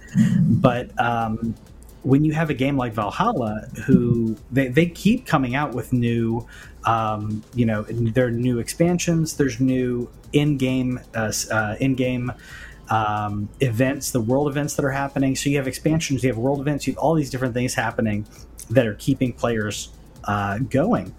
[0.61, 1.55] but um,
[2.03, 6.45] when you have a game like Valhalla, who they, they keep coming out with new,
[6.85, 12.31] um, you know, there are new expansions, there's new in-game uh, uh, in-game
[12.89, 15.35] um, events, the world events that are happening.
[15.35, 18.25] So you have expansions, you have world events, you have all these different things happening
[18.69, 19.89] that are keeping players
[20.25, 21.13] uh, going.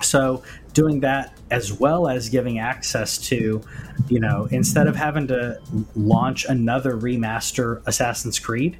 [0.00, 0.42] So
[0.72, 3.62] doing that as well as giving access to,
[4.08, 5.60] you know, instead of having to
[5.96, 8.78] launch another remaster Assassin's Creed,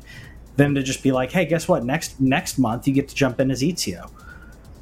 [0.56, 1.84] them to just be like, hey, guess what?
[1.84, 4.10] Next next month you get to jump in as Ezio.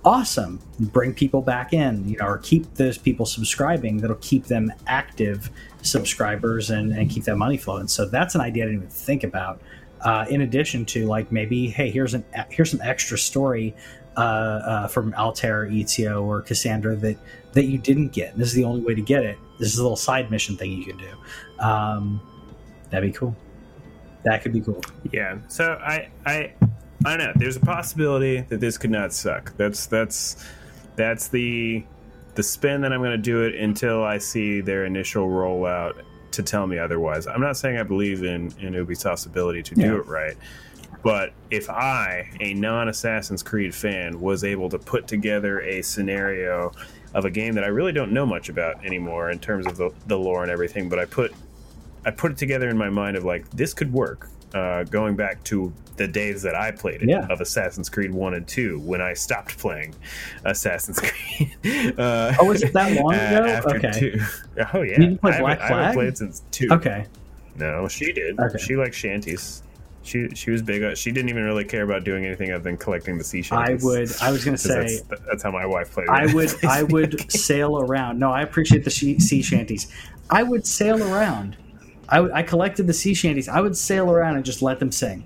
[0.06, 0.60] Awesome.
[0.78, 3.96] Bring people back in, you know, or keep those people subscribing.
[3.96, 5.50] That'll keep them active
[5.82, 7.88] subscribers and, and keep that money flowing.
[7.88, 9.60] So that's an idea I didn't even think about.
[10.02, 13.74] Uh, in addition to like maybe, hey, here's an here's some extra story
[14.16, 17.18] uh, uh, from Altair, Ezio, or Kassandra that
[17.54, 18.38] that you didn't get.
[18.38, 19.38] This is the only way to get it.
[19.58, 21.10] This is a little side mission thing you can do.
[21.58, 22.20] Um,
[22.90, 23.34] that'd be cool.
[24.22, 24.82] That could be cool.
[25.10, 25.38] Yeah.
[25.48, 26.52] So I I
[27.04, 27.32] I don't know.
[27.36, 29.56] There's a possibility that this could not suck.
[29.56, 30.44] That's that's
[30.96, 31.84] that's the
[32.34, 36.02] the spin that I'm going to do it until I see their initial rollout
[36.32, 37.26] to tell me otherwise.
[37.26, 39.94] I'm not saying I believe in in Ubisoft's ability to do Yeah.
[39.96, 40.36] it right.
[41.02, 46.72] But if I, a non Assassin's Creed fan, was able to put together a scenario
[47.14, 49.90] of a game that I really don't know much about anymore in terms of the,
[50.08, 51.32] the lore and everything, but I put
[52.04, 54.28] I put it together in my mind of like this could work.
[54.56, 57.26] Uh, going back to the days that I played it Yeah.
[57.30, 59.94] of Assassin's Creed One and Two, when I stopped playing
[60.44, 61.98] Assassin's Creed.
[61.98, 63.46] Uh, Oh, was it that long uh, ago?
[63.46, 63.92] after Okay.
[64.00, 64.20] two.
[64.74, 66.68] Oh yeah, You play I haven't- Black I haven't played since two.
[66.70, 67.06] Okay.
[67.56, 68.38] No, she did.
[68.38, 68.58] Okay.
[68.58, 69.62] She liked shanties.
[70.02, 70.82] She she was big.
[70.84, 73.82] on- She didn't even really care about doing anything other than collecting the sea shanties.
[73.82, 74.12] I would.
[74.22, 75.00] I was gonna say.
[75.08, 76.08] that's, that's how my wife played.
[76.08, 76.52] I would.
[76.64, 78.18] I would sail around.
[78.18, 79.88] No, I appreciate the she- sea shanties.
[80.30, 81.56] I would sail around.
[82.08, 83.48] I, I collected the sea shanties.
[83.48, 85.24] I would sail around and just let them sing,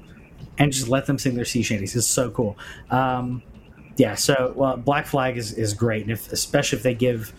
[0.59, 1.95] and just let them sing their sea shanties.
[1.97, 2.59] It's so cool.
[2.91, 3.43] Um,
[3.97, 4.15] yeah.
[4.15, 7.33] So well, Black Flag is, is great, and if especially if they give.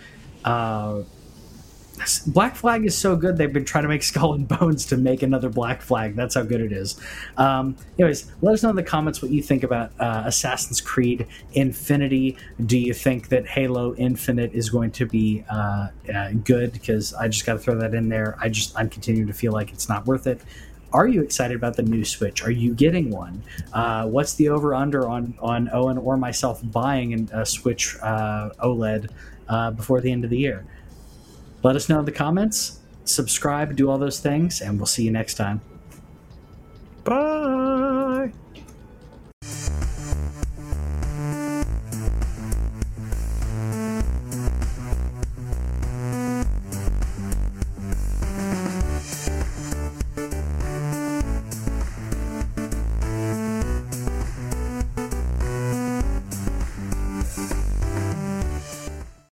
[0.43, 1.03] Uh,
[2.27, 3.37] Black Flag is so good.
[3.37, 6.15] They've been trying to make Skull and Bones to make another Black Flag.
[6.15, 6.99] That's how good it is.
[7.37, 11.27] Um, anyways, let us know in the comments what you think about uh, Assassin's Creed
[11.53, 12.37] Infinity.
[12.65, 16.73] Do you think that Halo Infinite is going to be uh, uh, good?
[16.73, 18.37] Because I just got to throw that in there.
[18.39, 20.41] I just I'm continuing to feel like it's not worth it.
[20.93, 22.43] Are you excited about the new Switch?
[22.43, 23.43] Are you getting one?
[23.71, 29.09] Uh, what's the over under on on Owen or myself buying a Switch uh, OLED
[29.47, 30.65] uh, before the end of the year?
[31.63, 35.11] Let us know in the comments, subscribe, do all those things, and we'll see you
[35.11, 35.61] next time.
[37.03, 38.31] Bye.